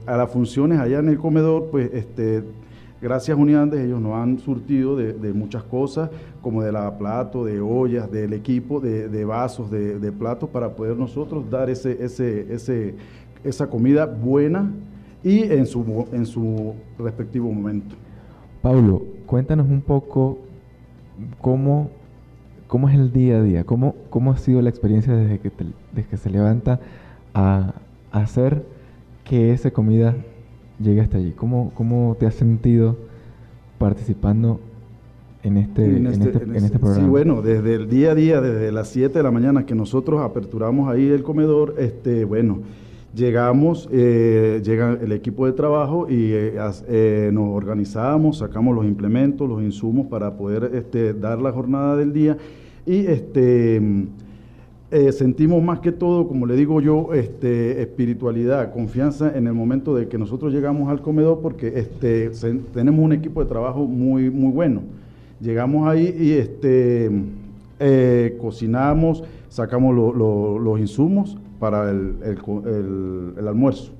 A 0.06 0.16
las 0.16 0.30
funciones 0.30 0.78
allá 0.78 0.98
en 0.98 1.08
el 1.08 1.18
comedor, 1.18 1.68
pues 1.70 1.90
gracias 3.04 3.36
Uniandes, 3.36 3.80
ellos 3.80 4.00
nos 4.00 4.14
han 4.14 4.38
surtido 4.38 4.96
de, 4.96 5.32
muchas 5.34 5.62
cosas, 5.62 6.08
como 6.40 6.62
de 6.62 6.72
lavaplato, 6.72 7.44
de 7.44 7.60
ollas, 7.60 8.10
del 8.10 8.32
equipo, 8.32 8.80
de, 8.80 9.24
vasos, 9.26 9.70
de, 9.70 9.98
de, 9.98 10.10
platos, 10.10 10.48
para 10.48 10.70
poder 10.70 10.96
nosotros 10.96 11.50
dar 11.50 11.68
ese, 11.68 12.02
ese, 12.02 12.52
ese, 12.52 12.94
esa 13.44 13.68
comida 13.68 14.06
buena 14.06 14.72
y 15.22 15.42
en 15.42 15.66
su, 15.66 16.06
en 16.12 16.24
su 16.24 16.72
respectivo 16.98 17.52
momento. 17.52 17.94
Pablo, 18.62 19.02
cuéntanos 19.26 19.68
un 19.68 19.82
poco 19.82 20.38
cómo, 21.42 21.90
cómo 22.66 22.88
es 22.88 22.94
el 22.94 23.12
día 23.12 23.36
a 23.36 23.42
día, 23.42 23.64
cómo, 23.64 23.96
cómo 24.08 24.32
ha 24.32 24.38
sido 24.38 24.62
la 24.62 24.70
experiencia 24.70 25.14
desde 25.14 25.40
que, 25.40 25.52
desde 25.92 26.08
que 26.08 26.16
se 26.16 26.30
levanta 26.30 26.80
a, 27.34 27.74
hacer 28.12 28.64
que 29.24 29.52
esa 29.52 29.72
comida 29.72 30.14
llegue 30.78 31.00
hasta 31.00 31.18
allí. 31.18 31.32
¿Cómo, 31.32 31.72
cómo 31.74 32.16
te 32.18 32.26
has 32.26 32.34
sentido 32.34 32.96
participando 33.78 34.60
en 35.42 35.56
este, 35.56 35.84
en 35.84 36.06
este, 36.06 36.28
este, 36.28 36.44
este, 36.44 36.58
este, 36.58 36.78
programa? 36.78 37.04
Sí, 37.04 37.08
bueno, 37.08 37.42
desde 37.42 37.74
el 37.74 37.88
día 37.88 38.12
a 38.12 38.14
día, 38.14 38.40
desde 38.40 38.72
las 38.72 38.88
7 38.88 39.18
de 39.18 39.22
la 39.22 39.30
mañana 39.30 39.66
que 39.66 39.74
nosotros 39.74 40.20
aperturamos 40.20 40.88
ahí 40.88 41.08
el 41.08 41.22
comedor, 41.22 41.74
este, 41.78 42.24
bueno, 42.24 42.60
Llegamos, 43.14 43.88
eh, 43.92 44.60
llega 44.64 44.98
el 45.00 45.12
equipo 45.12 45.46
de 45.46 45.52
trabajo 45.52 46.08
y 46.10 46.32
eh, 46.32 46.54
eh, 46.88 47.30
nos 47.32 47.50
organizamos, 47.50 48.38
sacamos 48.38 48.74
los 48.74 48.84
implementos, 48.84 49.48
los 49.48 49.62
insumos 49.62 50.08
para 50.08 50.36
poder 50.36 50.72
este, 50.74 51.14
dar 51.14 51.40
la 51.40 51.52
jornada 51.52 51.96
del 51.96 52.12
día 52.12 52.36
y 52.84 53.06
este, 53.06 53.80
sentimos 55.12 55.62
más 55.62 55.80
que 55.80 55.92
todo, 55.92 56.28
como 56.28 56.46
le 56.46 56.56
digo 56.56 56.80
yo, 56.80 57.14
este, 57.14 57.82
espiritualidad, 57.82 58.72
confianza 58.72 59.36
en 59.36 59.46
el 59.46 59.52
momento 59.52 59.94
de 59.94 60.08
que 60.08 60.18
nosotros 60.18 60.52
llegamos 60.52 60.88
al 60.88 61.02
comedor 61.02 61.40
porque 61.40 61.72
este, 61.76 62.30
tenemos 62.72 63.04
un 63.04 63.12
equipo 63.12 63.42
de 63.42 63.48
trabajo 63.48 63.86
muy, 63.86 64.30
muy 64.30 64.52
bueno. 64.52 64.82
Llegamos 65.40 65.88
ahí 65.88 66.14
y 66.18 66.32
este, 66.32 67.10
cocinamos, 68.38 69.24
sacamos 69.48 69.94
los 69.94 70.78
insumos, 70.78 71.36
para 71.64 71.90
el, 71.90 73.34
almuerzo. 73.48 73.92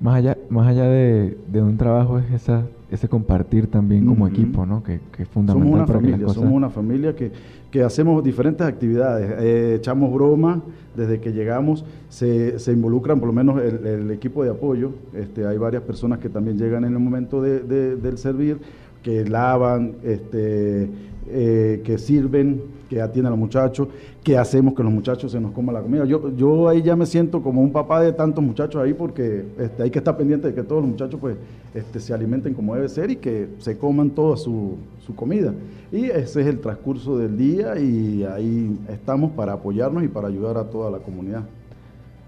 Más 0.00 0.16
allá, 0.16 0.36
más 0.48 0.68
allá 0.68 0.84
de, 0.84 1.36
un 1.54 1.76
trabajo 1.76 2.18
es 2.18 2.30
esa, 2.30 2.66
ese 2.90 3.08
compartir 3.08 3.66
también 3.66 4.06
como 4.06 4.26
equipo, 4.26 4.64
¿no? 4.64 4.82
Que, 4.82 5.00
es 5.18 5.28
fundamental 5.28 5.70
somos 5.70 5.74
una 5.74 5.86
familia, 5.86 6.28
Somos 6.28 6.52
una 6.52 6.70
familia 6.70 7.14
que, 7.14 7.82
hacemos 7.82 8.24
diferentes 8.24 8.66
actividades, 8.66 9.30
eh, 9.40 9.74
echamos 9.76 10.12
broma 10.12 10.62
desde 10.96 11.20
que 11.20 11.32
llegamos, 11.32 11.84
se, 12.08 12.58
se 12.58 12.72
involucran 12.72 13.20
por 13.20 13.28
lo 13.28 13.32
menos 13.32 13.60
el, 13.62 14.10
equipo 14.10 14.42
de 14.42 14.50
apoyo, 14.50 14.92
este, 15.14 15.46
hay 15.46 15.58
varias 15.58 15.82
personas 15.82 16.18
que 16.18 16.28
también 16.28 16.58
llegan 16.58 16.84
en 16.84 16.94
el 16.94 16.98
momento 16.98 17.42
de, 17.42 17.60
del 17.60 18.18
servir, 18.18 18.58
que 19.02 19.24
lavan, 19.24 19.96
este, 20.02 20.88
eh, 21.28 21.82
que 21.84 21.98
sirven, 21.98 22.62
que 22.88 23.00
atiende 23.00 23.28
a 23.28 23.30
los 23.30 23.38
muchachos, 23.38 23.88
qué 24.24 24.38
hacemos 24.38 24.74
que 24.74 24.82
los 24.82 24.92
muchachos 24.92 25.30
se 25.30 25.40
nos 25.40 25.52
coman 25.52 25.74
la 25.74 25.82
comida. 25.82 26.04
Yo, 26.04 26.34
yo 26.34 26.68
ahí 26.68 26.82
ya 26.82 26.96
me 26.96 27.06
siento 27.06 27.42
como 27.42 27.60
un 27.60 27.70
papá 27.70 28.00
de 28.00 28.12
tantos 28.12 28.42
muchachos 28.42 28.82
ahí 28.82 28.94
porque 28.94 29.44
este, 29.58 29.82
hay 29.82 29.90
que 29.90 29.98
estar 29.98 30.16
pendiente 30.16 30.48
de 30.48 30.54
que 30.54 30.62
todos 30.62 30.80
los 30.80 30.90
muchachos 30.90 31.20
pues, 31.20 31.36
este, 31.74 32.00
se 32.00 32.14
alimenten 32.14 32.54
como 32.54 32.74
debe 32.74 32.88
ser 32.88 33.10
y 33.10 33.16
que 33.16 33.48
se 33.58 33.76
coman 33.76 34.10
toda 34.10 34.36
su, 34.36 34.76
su 35.06 35.14
comida. 35.14 35.52
Y 35.92 36.06
ese 36.06 36.40
es 36.40 36.46
el 36.46 36.60
transcurso 36.60 37.18
del 37.18 37.36
día 37.36 37.78
y 37.78 38.24
ahí 38.24 38.78
estamos 38.88 39.32
para 39.32 39.52
apoyarnos 39.52 40.02
y 40.02 40.08
para 40.08 40.28
ayudar 40.28 40.56
a 40.56 40.64
toda 40.64 40.90
la 40.90 40.98
comunidad. 40.98 41.44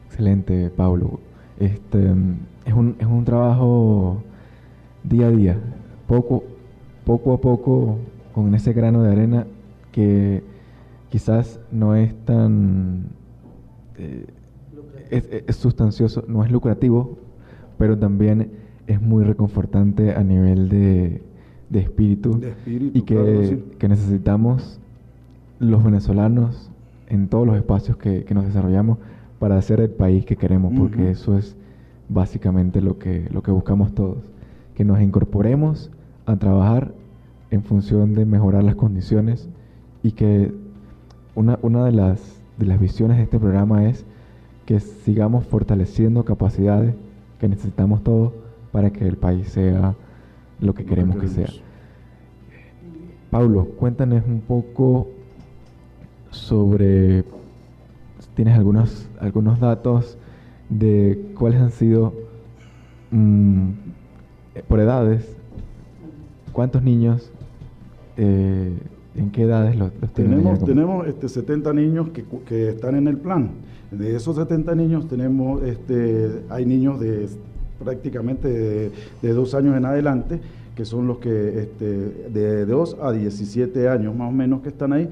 Excelente, 0.08 0.70
Pablo. 0.70 1.20
Este, 1.58 2.12
es, 2.64 2.74
un, 2.74 2.96
es 2.98 3.06
un 3.06 3.24
trabajo 3.24 4.22
día 5.02 5.28
a 5.28 5.30
día, 5.30 5.58
poco, 6.06 6.44
poco 7.04 7.34
a 7.34 7.40
poco, 7.40 7.98
con 8.34 8.54
ese 8.54 8.72
grano 8.72 9.02
de 9.02 9.12
arena 9.12 9.46
que 10.00 10.42
quizás 11.10 11.60
no 11.70 11.94
es 11.94 12.14
tan 12.24 13.06
eh, 13.98 14.26
es, 15.10 15.56
sustancioso, 15.56 16.24
no 16.26 16.44
es 16.44 16.50
lucrativo, 16.50 17.18
pero 17.76 17.98
también 17.98 18.52
es 18.86 19.00
muy 19.02 19.24
reconfortante 19.24 20.14
a 20.14 20.22
nivel 20.22 20.68
de, 20.68 21.22
espíritu, 21.74 22.40
y 22.66 23.02
que, 23.02 23.62
que, 23.78 23.88
necesitamos 23.88 24.80
los 25.58 25.84
venezolanos 25.84 26.70
en 27.08 27.28
todos 27.28 27.46
los 27.46 27.56
espacios 27.56 27.96
que, 27.96 28.24
nos 28.32 28.46
desarrollamos 28.46 28.98
para 29.38 29.58
hacer 29.58 29.80
el 29.80 29.90
país 29.90 30.24
que 30.24 30.36
queremos, 30.36 30.72
porque 30.78 31.10
eso 31.10 31.36
es 31.36 31.56
básicamente 32.08 32.80
lo 32.80 32.98
que, 32.98 33.28
lo 33.32 33.42
que 33.42 33.50
buscamos 33.50 33.94
todos, 33.94 34.18
que 34.76 34.84
nos 34.84 35.00
incorporemos 35.00 35.90
a 36.26 36.36
trabajar 36.36 36.92
en 37.50 37.62
función 37.64 38.14
de 38.14 38.24
mejorar 38.24 38.62
las 38.62 38.76
condiciones 38.76 39.48
y 40.02 40.12
que 40.12 40.52
una, 41.34 41.58
una 41.62 41.84
de, 41.84 41.92
las, 41.92 42.40
de 42.58 42.66
las 42.66 42.80
visiones 42.80 43.18
de 43.18 43.24
este 43.24 43.38
programa 43.38 43.88
es 43.88 44.04
que 44.66 44.80
sigamos 44.80 45.46
fortaleciendo 45.46 46.24
capacidades 46.24 46.94
que 47.38 47.48
necesitamos 47.48 48.02
todos 48.04 48.32
para 48.72 48.90
que 48.90 49.06
el 49.06 49.16
país 49.16 49.48
sea 49.48 49.94
lo 50.60 50.74
que 50.74 50.84
queremos 50.84 51.16
que, 51.16 51.28
sea. 51.28 51.48
Pablo, 53.30 53.64
cuéntanos 53.78 54.24
un 54.26 54.40
poco 54.40 55.08
sobre, 56.30 57.24
tienes 58.34 58.56
algunos, 58.56 59.08
algunos 59.18 59.58
datos 59.60 60.18
de 60.68 61.32
cuáles 61.38 61.60
han 61.60 61.70
sido, 61.70 62.12
mm, 63.10 63.70
por 64.68 64.80
edades, 64.80 65.36
cuántos 66.52 66.82
niños 66.82 67.32
eh, 68.16 68.76
¿En 69.20 69.30
qué 69.30 69.42
edades 69.42 69.76
los, 69.76 69.92
tenemos? 70.14 70.64
Tenemos 70.64 71.06
este, 71.06 71.28
70 71.28 71.74
niños 71.74 72.08
que, 72.08 72.68
están 72.70 72.94
en 72.94 73.06
el 73.06 73.18
plan. 73.18 73.50
De 73.90 74.16
esos 74.16 74.36
70 74.36 74.74
niños 74.74 75.08
tenemos, 75.08 75.62
este, 75.62 76.42
hay 76.48 76.64
niños 76.64 76.98
de 76.98 77.28
prácticamente 77.78 78.48
de, 79.20 79.32
dos 79.34 79.54
años 79.54 79.76
en 79.76 79.84
adelante, 79.84 80.40
que 80.74 80.86
son 80.86 81.06
los 81.06 81.18
que 81.18 81.60
este, 81.60 82.30
de 82.30 82.64
2 82.64 82.96
a 83.02 83.12
17 83.12 83.88
años 83.90 84.16
más 84.16 84.30
o 84.30 84.32
menos 84.32 84.62
que 84.62 84.70
están 84.70 84.94
ahí. 84.94 85.08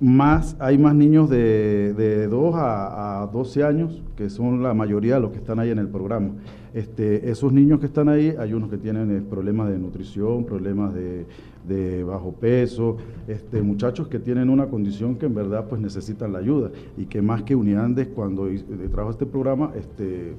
Más, 0.00 0.56
hay 0.58 0.76
más 0.76 0.96
niños 0.96 1.30
de, 1.30 1.94
de 1.94 2.26
2 2.26 2.54
a, 2.56 3.22
a 3.22 3.26
12 3.28 3.62
años, 3.62 4.02
que 4.16 4.30
son 4.30 4.64
la 4.64 4.74
mayoría 4.74 5.14
de 5.14 5.20
los 5.20 5.30
que 5.30 5.38
están 5.38 5.60
ahí 5.60 5.70
en 5.70 5.78
el 5.78 5.88
programa. 5.88 6.30
Este, 6.74 7.30
esos 7.30 7.52
niños 7.52 7.78
que 7.78 7.86
están 7.86 8.08
ahí, 8.08 8.34
hay 8.36 8.52
unos 8.52 8.68
que 8.68 8.78
tienen 8.78 9.16
eh, 9.16 9.22
problemas 9.22 9.70
de 9.70 9.78
nutrición, 9.78 10.44
problemas 10.44 10.92
de, 10.92 12.04
bajo 12.04 12.32
peso, 12.32 12.96
este, 13.28 13.62
muchachos 13.62 14.08
que 14.08 14.18
tienen 14.18 14.50
una 14.50 14.66
condición 14.66 15.14
que 15.14 15.26
en 15.26 15.34
verdad 15.34 15.66
pues 15.68 15.80
necesitan 15.80 16.32
la 16.32 16.40
ayuda. 16.40 16.70
Y 16.98 17.06
que 17.06 17.22
más 17.22 17.44
que 17.44 17.54
Uniandes 17.54 18.08
cuando 18.08 18.48
trajo 18.90 19.10
este 19.10 19.24
programa 19.24 19.72
este, 19.76 20.32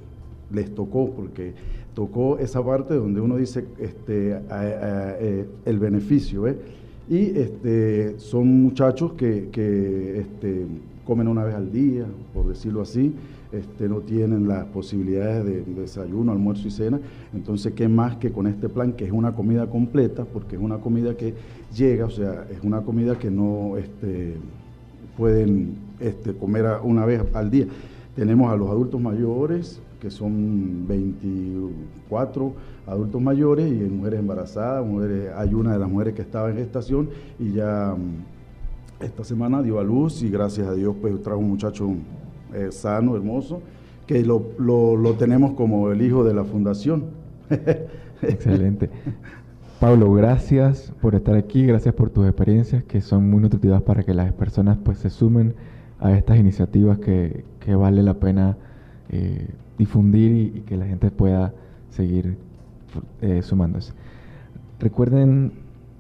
les 0.52 0.76
tocó 0.76 1.10
porque 1.12 1.54
tocó 1.94 2.38
esa 2.38 2.64
parte 2.64 2.94
donde 2.94 3.22
uno 3.22 3.38
dice 3.38 3.66
eh, 3.80 5.46
el 5.66 5.80
beneficio 5.80 6.46
y 7.10 7.38
este, 7.38 8.20
son 8.20 8.64
muchachos 8.64 9.14
que, 9.14 10.26
comen 11.06 11.28
una 11.28 11.44
vez 11.44 11.54
al 11.54 11.72
día, 11.72 12.06
por 12.34 12.48
decirlo 12.48 12.82
así, 12.82 13.14
este, 13.52 13.88
no 13.88 14.00
tienen 14.00 14.48
las 14.48 14.66
posibilidades 14.66 15.46
de, 15.46 15.64
desayuno, 15.82 16.32
almuerzo 16.32 16.68
y 16.68 16.72
cena. 16.72 17.00
Entonces, 17.34 17.74
¿qué 17.74 17.88
más 17.88 18.18
que 18.18 18.32
con 18.32 18.48
este 18.48 18.70
plan, 18.70 18.94
que 18.94 19.06
es 19.06 19.12
una 19.12 19.34
comida 19.34 19.68
completa, 19.68 20.26
porque 20.26 20.56
es 20.56 20.62
una 20.62 20.78
comida 20.78 21.16
que 21.16 21.34
llega, 21.76 22.06
o 22.06 22.10
sea, 22.10 22.48
es 22.52 22.64
una 22.64 22.82
comida 22.82 23.18
que 23.18 23.32
no 23.32 23.78
este, 23.78 24.36
pueden 25.18 25.78
este, 26.00 26.34
comer 26.34 26.66
una 26.84 27.06
vez 27.06 27.22
al 27.34 27.50
día. 27.50 27.68
Tenemos 28.16 28.52
a 28.52 28.56
los 28.56 28.70
adultos 28.70 29.00
mayores, 29.02 29.82
que 30.00 30.10
son 30.10 30.86
24 30.88 32.54
adultos 32.88 33.22
mayores, 33.22 33.72
y 33.72 33.76
mujeres 33.90 34.20
embarazadas, 34.20 34.86
mujeres, 34.86 35.32
hay 35.36 35.54
una 35.54 35.74
de 35.74 35.80
las 35.80 35.90
mujeres 35.90 36.14
que 36.14 36.22
estaba 36.22 36.50
en 36.50 36.58
gestación 36.58 37.10
y 37.40 37.54
ya 37.54 37.96
mm, 37.98 39.04
esta 39.04 39.24
semana 39.24 39.62
dio 39.62 39.80
a 39.80 39.84
luz 39.84 40.22
y 40.22 40.30
gracias 40.30 40.68
a 40.68 40.74
Dios 40.74 40.96
pues 41.02 41.22
trajo 41.22 41.40
un 41.40 41.50
muchacho 41.50 41.94
eh, 42.54 42.72
sano, 42.72 43.16
hermoso, 43.16 43.62
que 44.08 44.24
lo, 44.24 44.44
lo, 44.60 45.14
tenemos 45.14 45.54
como 45.54 45.92
el 45.92 46.02
hijo 46.02 46.24
de 46.24 46.34
la 46.34 46.44
fundación. 46.44 47.06
Excelente. 48.22 48.90
Pablo, 49.80 50.12
gracias 50.14 50.94
por 51.02 51.16
estar 51.16 51.36
aquí, 51.36 51.66
gracias 51.66 51.94
por 51.94 52.10
tus 52.10 52.26
experiencias 52.26 52.84
que 52.84 53.02
son 53.02 53.30
muy 53.30 53.42
nutritivas 53.42 53.82
para 53.82 54.04
que 54.04 54.14
las 54.14 54.32
personas 54.34 54.78
pues 54.84 55.00
se 55.00 55.10
sumen 55.10 55.54
a 56.00 56.14
estas 56.14 56.40
iniciativas 56.40 57.00
que, 57.00 57.44
que 57.60 57.76
vale 57.76 58.02
la 58.04 58.16
pena 58.16 58.58
eh, 59.10 59.48
difundir 59.78 60.32
y, 60.56 60.62
que 60.62 60.78
la 60.78 60.86
gente 60.86 61.12
pueda 61.12 61.54
seguir 61.90 62.38
eh, 63.22 63.42
sumándose. 63.42 63.94
Recuerden 64.80 65.52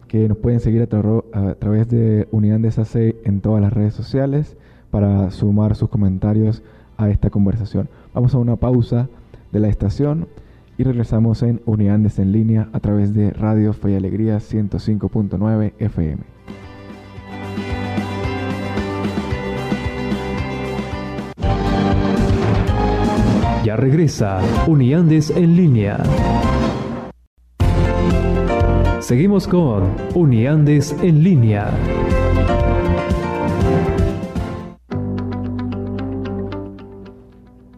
que 0.08 0.27
nos 0.29 0.38
pueden 0.38 0.60
seguir 0.60 0.88
a, 0.89 1.49
a 1.49 1.55
través 1.55 1.89
de 1.89 2.27
Unidad 2.31 2.60
de 2.60 2.71
SAC 2.71 3.15
en 3.25 3.41
todas 3.41 3.62
las 3.62 3.73
redes 3.73 3.93
sociales 3.93 4.58
para 4.95 5.29
sumar 5.29 5.75
sus 5.75 5.89
comentarios 5.89 6.63
a 6.95 7.10
esta 7.10 7.29
conversación. 7.29 7.89
Vamos 8.13 8.34
a 8.34 8.38
una 8.38 8.55
pausa 8.55 9.10
de 9.51 9.60
la 9.60 9.67
estación 9.67 10.25
y 10.77 10.84
regresamos 10.84 11.43
en 11.43 11.62
Unidades 11.65 12.17
en 12.17 12.31
línea 12.31 12.69
a 12.71 12.79
través 12.79 13.13
de 13.13 13.31
Radio 13.31 13.73
Fe 13.73 13.91
y 13.91 13.95
Alegría 13.95 14.38
105.9 14.38 15.73
FM. 15.79 16.23
Ya 23.65 23.75
regresa 23.75 24.39
Uniandes 24.65 25.29
en 25.29 25.58
línea. 25.58 26.01
Seguimos 29.01 29.45
con 29.45 29.91
Uniandes 30.13 30.95
en 31.01 31.21
línea. 31.21 31.69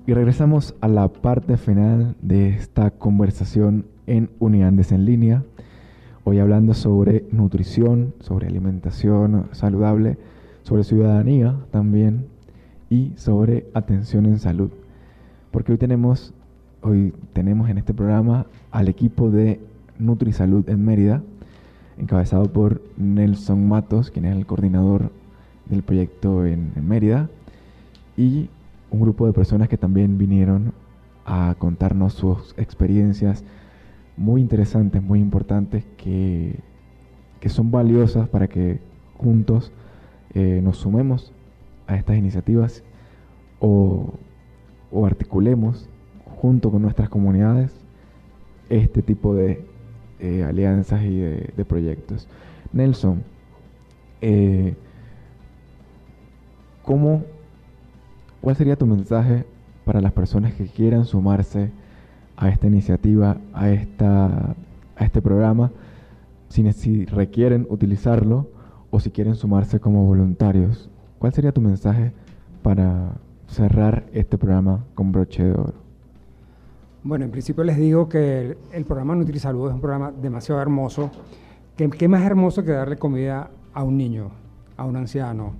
Y 0.07 0.13
regresamos 0.13 0.73
a 0.79 0.87
la 0.87 1.09
parte 1.09 1.57
final 1.57 2.15
de 2.21 2.47
esta 2.47 2.91
conversación 2.91 3.87
en 4.05 4.29
Unidades 4.39 4.93
en 4.93 5.03
línea. 5.03 5.43
Hoy 6.23 6.39
hablando 6.39 6.73
sobre 6.73 7.25
nutrición, 7.33 8.13
sobre 8.21 8.47
alimentación 8.47 9.49
saludable, 9.51 10.17
sobre 10.63 10.85
ciudadanía 10.85 11.57
también 11.71 12.27
y 12.89 13.11
sobre 13.17 13.67
atención 13.73 14.25
en 14.27 14.39
salud. 14.39 14.69
Porque 15.51 15.73
hoy 15.73 15.77
tenemos, 15.77 16.33
hoy 16.81 17.13
tenemos 17.33 17.69
en 17.69 17.77
este 17.77 17.93
programa 17.93 18.45
al 18.71 18.87
equipo 18.87 19.29
de 19.29 19.59
NutriSalud 19.99 20.69
en 20.69 20.85
Mérida, 20.85 21.21
encabezado 21.97 22.45
por 22.45 22.81
Nelson 22.95 23.67
Matos, 23.67 24.09
quien 24.09 24.23
es 24.23 24.37
el 24.37 24.45
coordinador 24.45 25.11
del 25.65 25.83
proyecto 25.83 26.45
en, 26.45 26.71
en 26.77 26.87
Mérida, 26.87 27.29
y 28.15 28.49
un 28.91 29.01
grupo 29.01 29.25
de 29.25 29.33
personas 29.33 29.69
que 29.69 29.77
también 29.77 30.17
vinieron 30.17 30.73
a 31.25 31.55
contarnos 31.59 32.13
sus 32.13 32.53
experiencias 32.57 33.43
muy 34.15 34.41
interesantes, 34.41 35.01
muy 35.03 35.19
importantes, 35.19 35.85
que, 35.97 36.59
son 37.47 37.71
valiosas 37.71 38.27
para 38.27 38.49
que 38.49 38.81
juntos 39.15 39.71
eh, 40.33 40.59
nos 40.61 40.79
sumemos 40.79 41.31
a 41.87 41.95
estas 41.95 42.17
iniciativas 42.17 42.83
o, 43.61 44.13
articulemos 45.05 45.87
junto 46.41 46.71
con 46.71 46.81
nuestras 46.81 47.07
comunidades 47.07 47.71
este 48.69 49.01
tipo 49.01 49.33
de 49.33 49.63
eh, 50.19 50.43
alianzas 50.43 51.03
y 51.03 51.19
de, 51.19 51.65
proyectos. 51.65 52.27
Nelson, 52.73 53.23
eh, 54.19 54.75
¿cómo 56.83 57.23
¿Cuál 58.47 58.55
sería 58.55 58.77
tu 58.77 58.85
mensaje 58.85 59.43
para 59.83 59.99
las 59.99 60.13
personas 60.13 60.53
que 60.53 60.67
quieran 60.67 61.03
sumarse 61.03 61.69
a 62.37 62.47
esta 62.47 62.65
iniciativa, 62.65 63.35
a, 63.51 63.69
esta, 63.71 64.55
a 64.95 65.03
este 65.03 65.21
programa, 65.21 65.69
si, 66.47 67.03
requieren 67.07 67.67
utilizarlo 67.69 68.47
o 68.89 69.01
si 69.01 69.11
quieren 69.11 69.35
sumarse 69.35 69.81
como 69.81 70.05
voluntarios, 70.05 70.89
¿cuál 71.19 71.33
sería 71.33 71.51
tu 71.51 71.59
mensaje 71.59 72.13
para 72.63 73.15
cerrar 73.49 74.05
este 74.13 74.37
programa 74.37 74.85
con 74.95 75.11
broche 75.11 75.43
de 75.43 75.51
oro? 75.51 75.73
Bueno, 77.03 77.25
en 77.25 77.31
principio 77.31 77.65
les 77.65 77.75
digo 77.75 78.07
que 78.07 78.55
el, 78.71 78.85
programa 78.85 79.13
NutriSalud 79.13 79.67
es 79.67 79.73
un 79.73 79.81
programa 79.81 80.13
demasiado 80.13 80.61
hermoso. 80.61 81.11
¿Qué, 81.75 81.89
¿Qué 81.89 82.07
más 82.07 82.23
hermoso 82.23 82.63
que 82.63 82.71
darle 82.71 82.95
comida 82.95 83.51
a 83.73 83.83
un 83.83 83.97
niño, 83.97 84.31
a 84.77 84.85
un 84.85 84.95
anciano, 84.95 85.51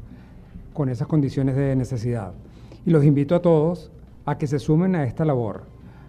con 0.74 0.88
esas 0.88 1.10
condiciones 1.10 1.58
de 1.58 1.76
necesidad? 1.76 2.32
Y 2.88 2.90
los 2.90 3.04
invito 3.04 3.36
a 3.36 3.42
todos 3.42 3.92
a 4.26 4.38
que 4.38 4.48
se 4.48 4.60
sumen 4.60 4.96
a 4.96 5.04
esta 5.04 5.26
labor. 5.26 5.64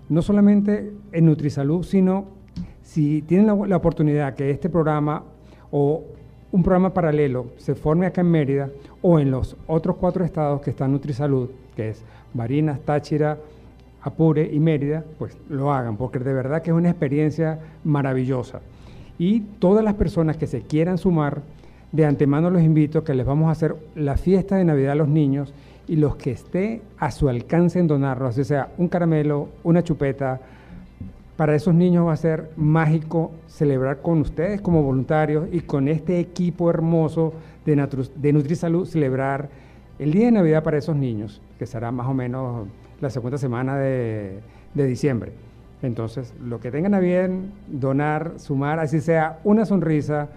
No 0.09 0.23
solamente 0.23 0.93
en 1.11 1.27
NutriSalud, 1.27 1.83
sino 1.83 2.27
si 2.85 3.21
tienen 3.23 3.49
la, 3.69 3.77
oportunidad 3.77 4.35
que 4.35 4.53
este 4.53 4.71
programa 4.71 5.25
o 5.73 6.05
un 6.53 6.63
programa 6.63 6.95
paralelo 6.95 7.47
se 7.57 7.75
forme 7.75 8.07
acá 8.07 8.21
en 8.21 8.31
Mérida 8.31 8.71
o 9.03 9.19
en 9.19 9.33
los 9.33 9.57
otros 9.67 9.97
cuatro 9.97 10.25
estados 10.25 10.61
que 10.61 10.71
están 10.71 10.93
NutriSalud, 10.93 11.51
que 11.75 11.89
es 11.89 12.05
Barinas, 12.33 12.79
Táchira, 12.83 13.39
Apure 14.03 14.49
y 14.49 14.61
Mérida, 14.61 15.05
pues 15.19 15.37
lo 15.49 15.73
hagan, 15.73 15.97
porque 15.97 16.21
de 16.21 16.33
verdad 16.33 16.63
que 16.63 16.71
es 16.71 16.77
una 16.77 16.91
experiencia 16.91 17.59
maravillosa. 17.83 18.61
Y 19.19 19.41
todas 19.41 19.83
las 19.83 19.95
personas 19.95 20.37
que 20.37 20.47
se 20.47 20.61
quieran 20.61 20.97
sumar, 20.97 21.43
de 21.91 22.07
antemano 22.07 22.51
los 22.51 22.63
invito 22.63 23.03
que 23.03 23.15
les 23.15 23.27
vamos 23.27 23.49
a 23.49 23.53
hacer 23.53 23.75
la 23.97 24.17
fiesta 24.17 24.55
de 24.55 24.65
Navidad 24.65 24.93
a 24.93 24.95
los 24.95 25.09
niños 25.09 25.53
y 25.89 25.97
los 25.97 26.17
que 26.17 26.33
esté 26.33 26.83
a 26.99 27.11
su 27.11 27.29
alcance 27.29 27.79
en 27.79 27.87
donarlos, 27.87 28.39
o 28.39 28.45
sea, 28.45 28.69
un 28.77 28.89
caramelo, 28.89 29.49
una 29.65 29.83
chupeta, 29.83 30.41
para 31.37 31.55
esos 31.55 31.75
niños 31.75 32.07
va 32.07 32.13
a 32.13 32.17
ser 32.17 32.51
mágico 32.57 33.31
celebrar 33.47 34.03
con 34.03 34.21
ustedes 34.21 34.61
como 34.61 34.83
voluntarios 34.83 35.49
y 35.53 35.61
con 35.61 35.89
este 35.89 36.19
equipo 36.19 36.69
hermoso 36.69 37.33
de, 37.65 38.33
NutriSalud, 38.33 38.87
celebrar 38.87 39.49
el 39.99 40.13
día 40.13 40.27
de 40.27 40.33
Navidad 40.33 40.63
para 40.63 40.79
esos 40.79 40.97
niños, 40.97 41.41
que 41.59 41.67
será 41.67 41.93
más 41.93 42.09
o 42.09 42.15
menos 42.15 42.67
la 43.01 43.09
segunda 43.09 43.39
semana 43.39 43.79
de, 43.79 44.41
de 44.75 44.87
diciembre. 44.87 45.33
Entonces, 45.81 46.35
lo 46.43 46.59
que 46.61 46.73
tengan 46.73 46.95
a 46.95 46.99
bien, 46.99 47.53
donar, 47.69 48.33
sumar, 48.39 48.81
así 48.81 49.01
sea 49.01 49.39
una 49.45 49.65
sonrisa, 49.65 50.29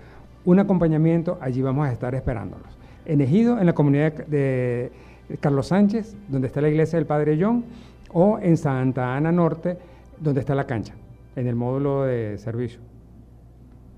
un 0.46 0.60
acompañamiento, 0.60 1.38
allí 1.42 1.62
vamos 1.62 1.88
a 1.88 1.92
estar 1.92 2.14
esperándolos. 2.14 2.78
En 3.06 3.22
Ejido, 3.22 3.60
en 3.60 3.66
la 3.66 3.74
comunidad 3.74 4.14
de 4.28 4.92
Carlos 5.40 5.68
Sánchez, 5.68 6.16
donde 6.30 6.48
está 6.48 6.62
la 6.62 6.70
iglesia 6.70 6.98
del 6.98 7.06
Padre 7.06 7.38
John, 7.40 7.64
o 8.12 8.40
en 8.42 8.58
Santa 8.58 9.16
Ana 9.16 9.32
Norte, 9.32 9.78
donde 10.20 10.40
está 10.42 10.56
la 10.56 10.66
cancha, 10.66 10.94
en 11.36 11.48
el 11.48 11.56
módulo 11.56 12.04
de 12.04 12.38
servicio. 12.38 12.80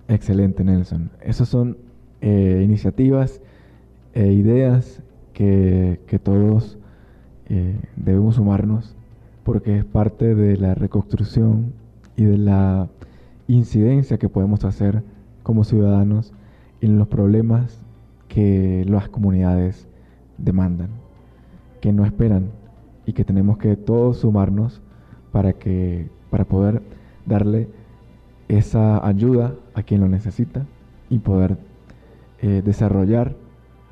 Excelente, 0.08 0.64
Nelson. 0.64 1.10
Esas 1.22 1.50
son 1.50 1.78
eh, 2.22 2.62
iniciativas 2.64 3.42
e 4.14 4.32
ideas 4.32 5.02
que, 5.34 6.00
que 6.08 6.20
todos 6.20 6.78
eh, 7.48 7.76
debemos 7.96 8.36
sumarnos 8.36 8.96
porque 9.44 9.78
es 9.78 9.86
parte 9.86 10.36
de 10.36 10.58
la 10.58 10.76
reconstrucción 10.76 11.74
y 12.16 12.24
de 12.24 12.38
la 12.38 12.88
incidencia 13.48 14.18
que 14.18 14.30
podemos 14.30 14.64
hacer 14.64 15.04
como 15.42 15.64
ciudadanos 15.64 16.34
en 16.82 16.98
los 16.98 17.08
problemas 17.08 17.82
que 18.28 18.86
las 18.88 19.10
comunidades 19.10 19.88
demandan, 20.38 20.90
que 21.84 21.92
no 21.92 22.06
esperan 22.06 22.50
y 23.06 23.12
que 23.12 23.26
tenemos 23.26 23.58
que 23.58 23.76
todos 23.76 24.20
sumarnos 24.20 24.82
para 25.34 25.52
que 25.52 26.10
para 26.30 26.46
poder 26.46 26.82
darle 27.26 27.68
esa 28.48 29.06
ayuda 29.06 29.56
a 29.74 29.84
quien 29.84 30.00
lo 30.00 30.08
necesita 30.08 30.66
y 31.10 31.20
poder 31.20 31.58
eh, 32.42 32.62
desarrollar 32.64 33.36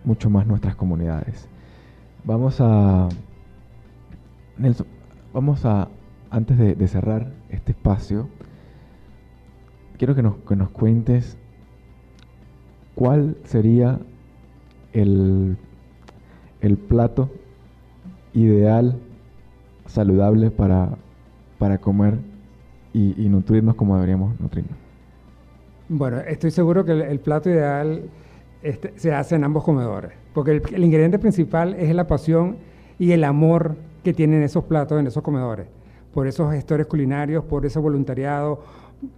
mucho 0.05 0.29
más 0.29 0.47
nuestras 0.47 0.77
comunidades. 0.77 1.49
Vamos 2.23 2.61
a 2.61 3.09
Nelson, 4.57 4.87
vamos 5.33 5.65
a, 5.65 5.89
antes 6.29 6.57
de, 6.57 6.87
cerrar 6.87 7.33
este 7.49 7.73
espacio, 7.73 8.29
quiero 9.97 10.15
que 10.15 10.23
nos, 10.23 10.37
que 10.37 10.55
nos 10.55 10.69
cuentes 10.69 11.37
cuál 12.95 13.35
sería 13.43 13.99
el, 14.93 15.57
el 16.61 16.77
plato 16.77 17.29
ideal, 18.33 18.97
saludable 19.87 20.51
para, 20.51 20.89
para 21.57 21.77
comer 21.77 22.19
y, 22.93 23.29
nutrirnos 23.29 23.75
como 23.75 23.95
deberíamos 23.95 24.39
nutrirnos. 24.39 24.75
Bueno, 25.89 26.19
estoy 26.19 26.51
seguro 26.51 26.85
que 26.85 26.91
el, 26.91 27.19
plato 27.19 27.49
ideal 27.49 28.03
este, 28.63 28.93
se 28.95 29.13
hace 29.13 29.35
en 29.35 29.43
ambos 29.43 29.63
comedores, 29.63 30.11
porque 30.33 30.61
el, 30.73 30.83
ingrediente 30.83 31.19
principal 31.19 31.73
es 31.75 31.93
la 31.93 32.07
pasión 32.07 32.57
y 32.99 33.11
el 33.11 33.23
amor 33.23 33.75
que 34.03 34.13
tienen 34.13 34.43
esos 34.43 34.63
platos 34.65 34.99
en 34.99 35.07
esos 35.07 35.23
comedores, 35.23 35.67
por 36.13 36.27
esos 36.27 36.51
gestores 36.53 36.87
culinarios, 36.87 37.43
por 37.43 37.65
ese 37.65 37.79
voluntariado, 37.79 38.63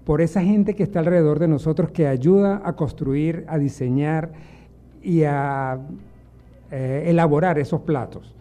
por 0.06 0.22
esa 0.22 0.42
gente 0.42 0.76
que 0.76 0.84
está 0.84 1.00
alrededor 1.00 1.40
de 1.40 1.48
nosotros 1.48 1.92
que 1.92 2.08
ayuda 2.08 2.62
a 2.64 2.74
construir, 2.74 3.46
a 3.48 3.58
diseñar 3.58 4.32
y 5.02 5.24
a 5.24 5.80
eh, 6.72 7.04
elaborar 7.08 7.60
esos 7.60 7.82
platos. 7.82 8.34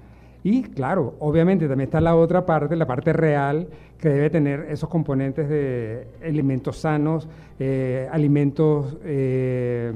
Y 0.44 0.62
claro, 0.62 1.14
obviamente 1.20 1.68
también 1.68 1.88
está 1.88 2.00
la 2.00 2.16
otra 2.16 2.44
parte, 2.44 2.74
la 2.76 2.86
parte 2.86 3.12
real, 3.12 3.68
que 3.98 4.08
debe 4.08 4.30
tener 4.30 4.66
esos 4.68 4.88
componentes 4.88 5.48
de 5.48 6.06
alimentos 6.24 6.78
sanos, 6.78 7.28
eh, 7.60 8.08
alimentos 8.10 8.96
eh, 9.04 9.92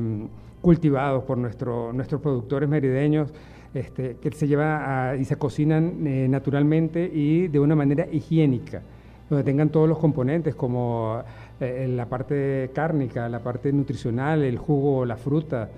cultivados 0.60 1.24
por 1.24 1.38
nuestro, 1.38 1.92
nuestros 1.92 2.20
productores 2.20 2.68
merideños, 2.68 3.32
este, 3.76 4.16
que 4.22 4.30
se 4.32 4.48
lleva 4.48 5.16
y 5.18 5.24
se 5.26 5.36
cocinan 5.36 6.06
eh, 6.06 6.28
naturalmente 6.30 7.10
y 7.12 7.48
de 7.48 7.60
una 7.60 7.74
manera 7.74 8.06
higiénica, 8.10 8.80
donde 9.28 9.44
tengan 9.44 9.68
todos 9.68 9.86
los 9.86 9.98
componentes 9.98 10.54
como 10.54 11.22
eh, 11.60 11.86
la 11.88 12.06
parte 12.06 12.70
cárnica, 12.72 13.28
la 13.28 13.40
parte 13.40 13.72
nutricional, 13.72 14.42
el 14.44 14.56
jugo, 14.56 15.04
la 15.04 15.16
fruta, 15.16 15.68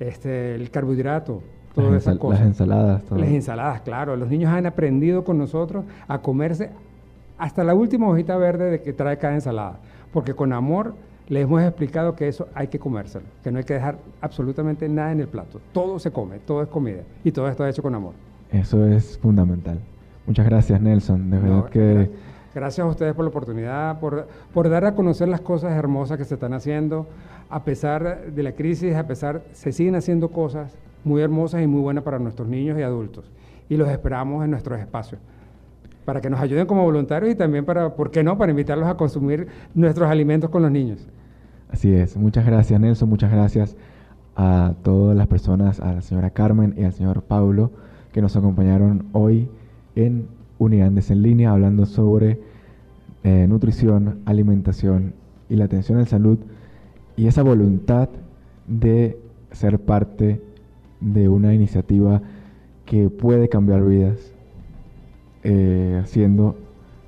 este, 0.00 0.56
el 0.56 0.70
carbohidrato, 0.70 1.42
todas 1.74 1.94
esas 1.94 2.18
cosas. 2.18 2.40
Las 2.40 2.48
ensaladas. 2.48 3.02
Las 3.10 3.28
ensaladas, 3.28 3.80
claro. 3.82 4.16
Los 4.16 4.28
niños 4.28 4.52
han 4.52 4.66
aprendido 4.66 5.24
con 5.24 5.38
nosotros 5.38 5.84
a 6.08 6.18
comerse 6.18 6.70
hasta 7.38 7.64
la 7.64 7.74
última 7.74 8.08
hojita 8.08 8.36
verde 8.36 8.70
de 8.70 8.82
que 8.82 8.92
trae 8.92 9.18
cada 9.18 9.34
ensalada, 9.34 9.78
porque 10.12 10.34
con 10.34 10.52
amor 10.52 10.94
les 11.28 11.44
hemos 11.44 11.62
explicado 11.62 12.14
que 12.14 12.28
eso 12.28 12.48
hay 12.54 12.68
que 12.68 12.78
comérselo, 12.78 13.24
que 13.42 13.50
no 13.50 13.58
hay 13.58 13.64
que 13.64 13.74
dejar 13.74 13.96
absolutamente 14.20 14.88
nada 14.88 15.12
en 15.12 15.20
el 15.20 15.28
plato. 15.28 15.60
Todo 15.72 15.98
se 15.98 16.10
come, 16.10 16.38
todo 16.38 16.62
es 16.62 16.68
comida 16.68 17.02
y 17.24 17.32
todo 17.32 17.48
está 17.48 17.68
hecho 17.68 17.82
con 17.82 17.94
amor. 17.94 18.12
Eso 18.50 18.86
es 18.86 19.18
fundamental. 19.18 19.80
Muchas 20.26 20.46
gracias, 20.46 20.80
Nelson. 20.80 21.30
De 21.30 21.38
verdad 21.38 21.64
que... 21.66 22.10
Gracias 22.54 22.86
a 22.86 22.88
ustedes 22.88 23.14
por 23.14 23.24
la 23.24 23.30
oportunidad, 23.30 23.98
por, 23.98 24.28
por 24.52 24.68
dar 24.68 24.84
a 24.84 24.94
conocer 24.94 25.26
las 25.26 25.40
cosas 25.40 25.72
hermosas 25.72 26.18
que 26.18 26.24
se 26.24 26.34
están 26.34 26.52
haciendo. 26.52 27.08
A 27.50 27.64
pesar 27.64 28.30
de 28.30 28.42
la 28.44 28.52
crisis, 28.52 28.94
a 28.94 29.08
pesar, 29.08 29.42
se 29.52 29.72
siguen 29.72 29.96
haciendo 29.96 30.28
cosas 30.28 30.72
muy 31.04 31.22
hermosas 31.22 31.62
y 31.62 31.66
muy 31.66 31.80
buenas 31.80 32.04
para 32.04 32.18
nuestros 32.18 32.48
niños 32.48 32.78
y 32.78 32.82
adultos. 32.82 33.30
Y 33.68 33.76
los 33.76 33.88
esperamos 33.88 34.44
en 34.44 34.50
nuestros 34.50 34.78
espacios 34.78 35.20
para 36.04 36.20
que 36.20 36.28
nos 36.28 36.40
ayuden 36.40 36.66
como 36.66 36.82
voluntarios 36.82 37.32
y 37.32 37.34
también 37.34 37.64
para, 37.64 37.94
¿por 37.94 38.10
qué 38.10 38.22
no?, 38.22 38.36
para 38.36 38.50
invitarlos 38.50 38.88
a 38.88 38.96
consumir 38.96 39.48
nuestros 39.74 40.10
alimentos 40.10 40.50
con 40.50 40.62
los 40.62 40.70
niños. 40.70 41.08
Así 41.70 41.94
es. 41.94 42.16
Muchas 42.16 42.44
gracias, 42.44 42.78
Nelson. 42.78 43.08
Muchas 43.08 43.32
gracias 43.32 43.76
a 44.36 44.74
todas 44.82 45.16
las 45.16 45.26
personas, 45.26 45.80
a 45.80 45.94
la 45.94 46.02
señora 46.02 46.30
Carmen 46.30 46.74
y 46.76 46.84
al 46.84 46.92
señor 46.92 47.22
Pablo, 47.22 47.70
que 48.12 48.20
nos 48.20 48.36
acompañaron 48.36 49.06
hoy 49.12 49.48
en 49.96 50.28
Unidades 50.58 51.10
en 51.10 51.22
línea, 51.22 51.50
hablando 51.50 51.84
sobre 51.84 52.40
eh, 53.24 53.46
nutrición, 53.48 54.20
alimentación 54.24 55.14
y 55.48 55.56
la 55.56 55.64
atención 55.64 55.98
en 55.98 56.06
salud 56.06 56.38
y 57.16 57.26
esa 57.26 57.42
voluntad 57.42 58.08
de 58.68 59.18
ser 59.50 59.80
parte 59.80 60.40
de 61.04 61.28
una 61.28 61.52
iniciativa 61.52 62.22
que 62.86 63.10
puede 63.10 63.48
cambiar 63.48 63.84
vidas 63.84 64.32
eh, 65.42 66.00
haciendo 66.02 66.56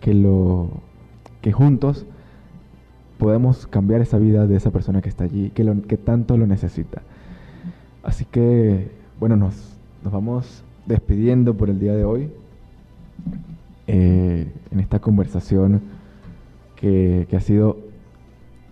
que, 0.01 0.13
lo, 0.13 0.69
que 1.41 1.53
juntos 1.53 2.05
podemos 3.19 3.67
cambiar 3.67 4.03
esa 4.03 4.19
vida 4.19 4.47
de 4.47 4.57
esa 4.57 4.71
persona 4.71 5.01
que 5.01 5.09
está 5.09 5.25
allí, 5.25 5.51
que, 5.51 5.65
lo, 5.65 5.83
que 5.83 5.97
tanto 5.97 6.37
lo 6.37 6.47
necesita. 6.47 7.03
Así 8.03 8.27
que, 8.27 8.91
bueno, 9.19 9.37
nos, 9.37 9.79
nos 10.05 10.13
vamos 10.13 10.63
despidiendo 10.85 11.55
por 11.55 11.71
el 11.71 11.81
día 11.81 11.95
de 11.95 12.05
hoy 12.05 12.31
eh, 13.87 14.47
en 14.71 14.81
esta 14.81 15.01
conversación 15.01 15.81
que, 16.77 17.27
que 17.31 17.37
ha 17.37 17.41
sido 17.41 17.79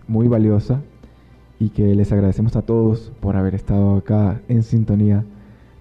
muy 0.07 0.27
valiosa 0.27 0.81
y 1.59 1.69
que 1.69 1.95
les 1.95 2.11
agradecemos 2.11 2.55
a 2.55 2.61
todos 2.61 3.11
por 3.19 3.35
haber 3.35 3.55
estado 3.55 3.95
acá 3.95 4.41
en 4.47 4.61
sintonía 4.63 5.23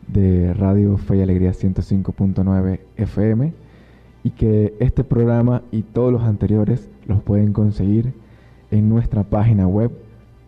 de 0.09 0.53
Radio 0.55 0.97
Fe 0.99 1.17
y 1.17 1.23
Alegría 1.23 1.53
105.9 1.53 2.81
FM 2.97 3.53
y 4.23 4.31
que 4.31 4.75
este 4.79 5.05
programa 5.05 5.63
y 5.71 5.83
todos 5.83 6.13
los 6.13 6.23
anteriores 6.23 6.89
los 7.07 7.23
pueden 7.23 7.53
conseguir 7.53 8.15
en 8.71 8.89
nuestra 8.89 9.25
página 9.25 9.67
web 9.67 9.91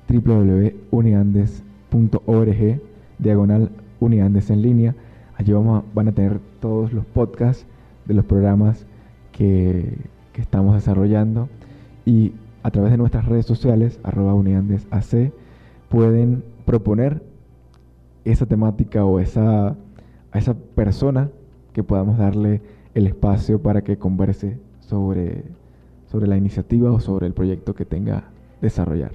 www.uniandes.org 0.08 2.80
diagonal 3.18 3.70
Uniandes 3.98 4.50
en 4.50 4.62
línea. 4.62 4.94
Allí 5.36 5.52
van 5.52 6.08
a 6.08 6.12
tener 6.12 6.38
todos 6.60 6.92
los 6.92 7.04
podcasts 7.04 7.66
de 8.06 8.14
los 8.14 8.24
programas 8.24 8.86
que, 9.32 9.98
que 10.32 10.40
estamos 10.40 10.74
desarrollando 10.74 11.48
y 12.04 12.32
a 12.66 12.70
través 12.72 12.90
de 12.90 12.96
nuestras 12.96 13.26
redes 13.26 13.46
sociales, 13.46 14.00
arroba 14.02 14.34
uniandesac, 14.34 15.32
pueden 15.88 16.42
proponer 16.64 17.22
esa 18.24 18.44
temática 18.44 19.04
o 19.04 19.20
esa, 19.20 19.68
a 19.68 20.38
esa 20.38 20.54
persona 20.74 21.30
que 21.72 21.84
podamos 21.84 22.18
darle 22.18 22.60
el 22.94 23.06
espacio 23.06 23.62
para 23.62 23.82
que 23.82 23.98
converse 23.98 24.58
sobre, 24.80 25.44
sobre 26.10 26.26
la 26.26 26.36
iniciativa 26.36 26.90
o 26.90 26.98
sobre 26.98 27.28
el 27.28 27.34
proyecto 27.34 27.72
que 27.76 27.84
tenga 27.84 28.24
desarrollar. 28.60 29.12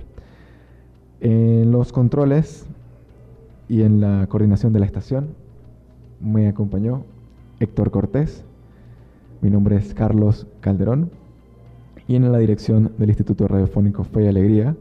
En 1.20 1.74
los 1.74 1.91
controles 1.91 2.66
y 3.68 3.82
en 3.82 3.99
la 3.99 4.28
coordinación 4.28 4.72
de 4.72 4.80
la 4.80 4.86
estación 4.86 5.28
me 6.22 6.47
acompañó 6.47 7.04
Héctor 7.60 7.91
Cortés, 7.91 8.45
mi 9.41 9.49
nombre 9.49 9.76
es 9.76 9.93
Carlos 9.93 10.47
Calderón 10.62 11.12
y 12.12 12.16
en 12.18 12.30
la 12.30 12.39
dirección 12.39 12.91
del 12.97 13.07
Instituto 13.07 13.47
Radiofónico 13.47 14.03
Fe 14.03 14.26
y 14.26 14.28
Alegría 14.28 14.76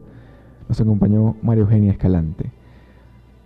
nos 0.67 0.81
acompañó 0.81 1.37
María 1.41 1.61
Eugenia 1.61 1.91
Escalante. 1.91 2.51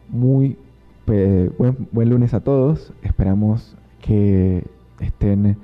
Muy 0.10 0.58
buen, 1.06 1.88
buen 1.92 2.10
lunes 2.10 2.34
a 2.34 2.40
todos, 2.40 2.94
esperamos 3.04 3.78
que 4.02 4.64
estén, 5.00 5.58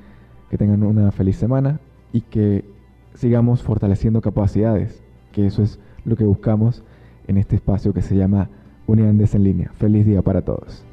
que 0.51 0.57
tengan 0.59 0.84
una 0.84 1.11
feliz 1.11 1.38
semana 1.38 1.80
y 2.13 2.22
que 2.22 2.63
sigamos 3.15 3.63
fortaleciendo 3.63 4.22
capacidades, 4.22 5.01
que 5.32 5.47
eso 5.47 5.63
es 5.63 5.80
lo 6.05 6.15
que 6.15 6.24
buscamos 6.24 6.84
en 7.26 7.38
este 7.38 7.55
espacio 7.55 7.91
que 7.91 8.03
se 8.03 8.15
llama 8.15 8.49
Unidades 8.86 9.34
en 9.34 9.43
línea. 9.43 9.72
Feliz 9.74 10.05
día 10.05 10.22
para 10.22 10.43
todos. 10.43 10.86